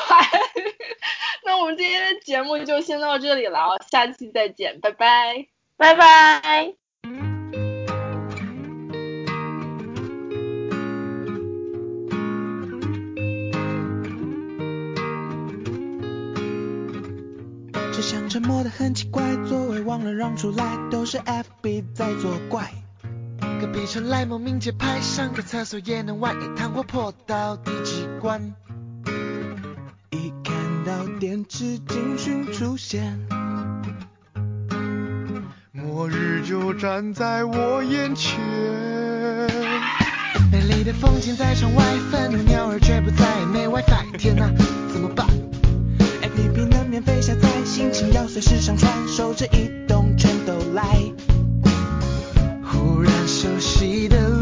[1.44, 5.48] 那我们今天的节目就先到这里了，下期再见，拜拜。
[5.78, 6.87] 拜拜。
[18.70, 22.72] 很奇怪，座位忘了让出来，都是 FB 在作怪。
[23.60, 28.54] 隔壁传来莫名节拍，上个厕所也能玩，一堂活泼到第几关？
[30.12, 30.56] 一看
[30.86, 33.20] 到电池警讯出现。
[35.72, 38.40] 末日就站在我眼前，
[40.52, 44.52] 美丽的风景在窗外，愤怒鸟儿却不在，没 WiFi，天哪，
[44.92, 45.26] 怎么办
[46.22, 50.84] ？APP 免费下载，心情要随时上传，手指一动全都来。
[52.64, 54.37] 忽然熟悉的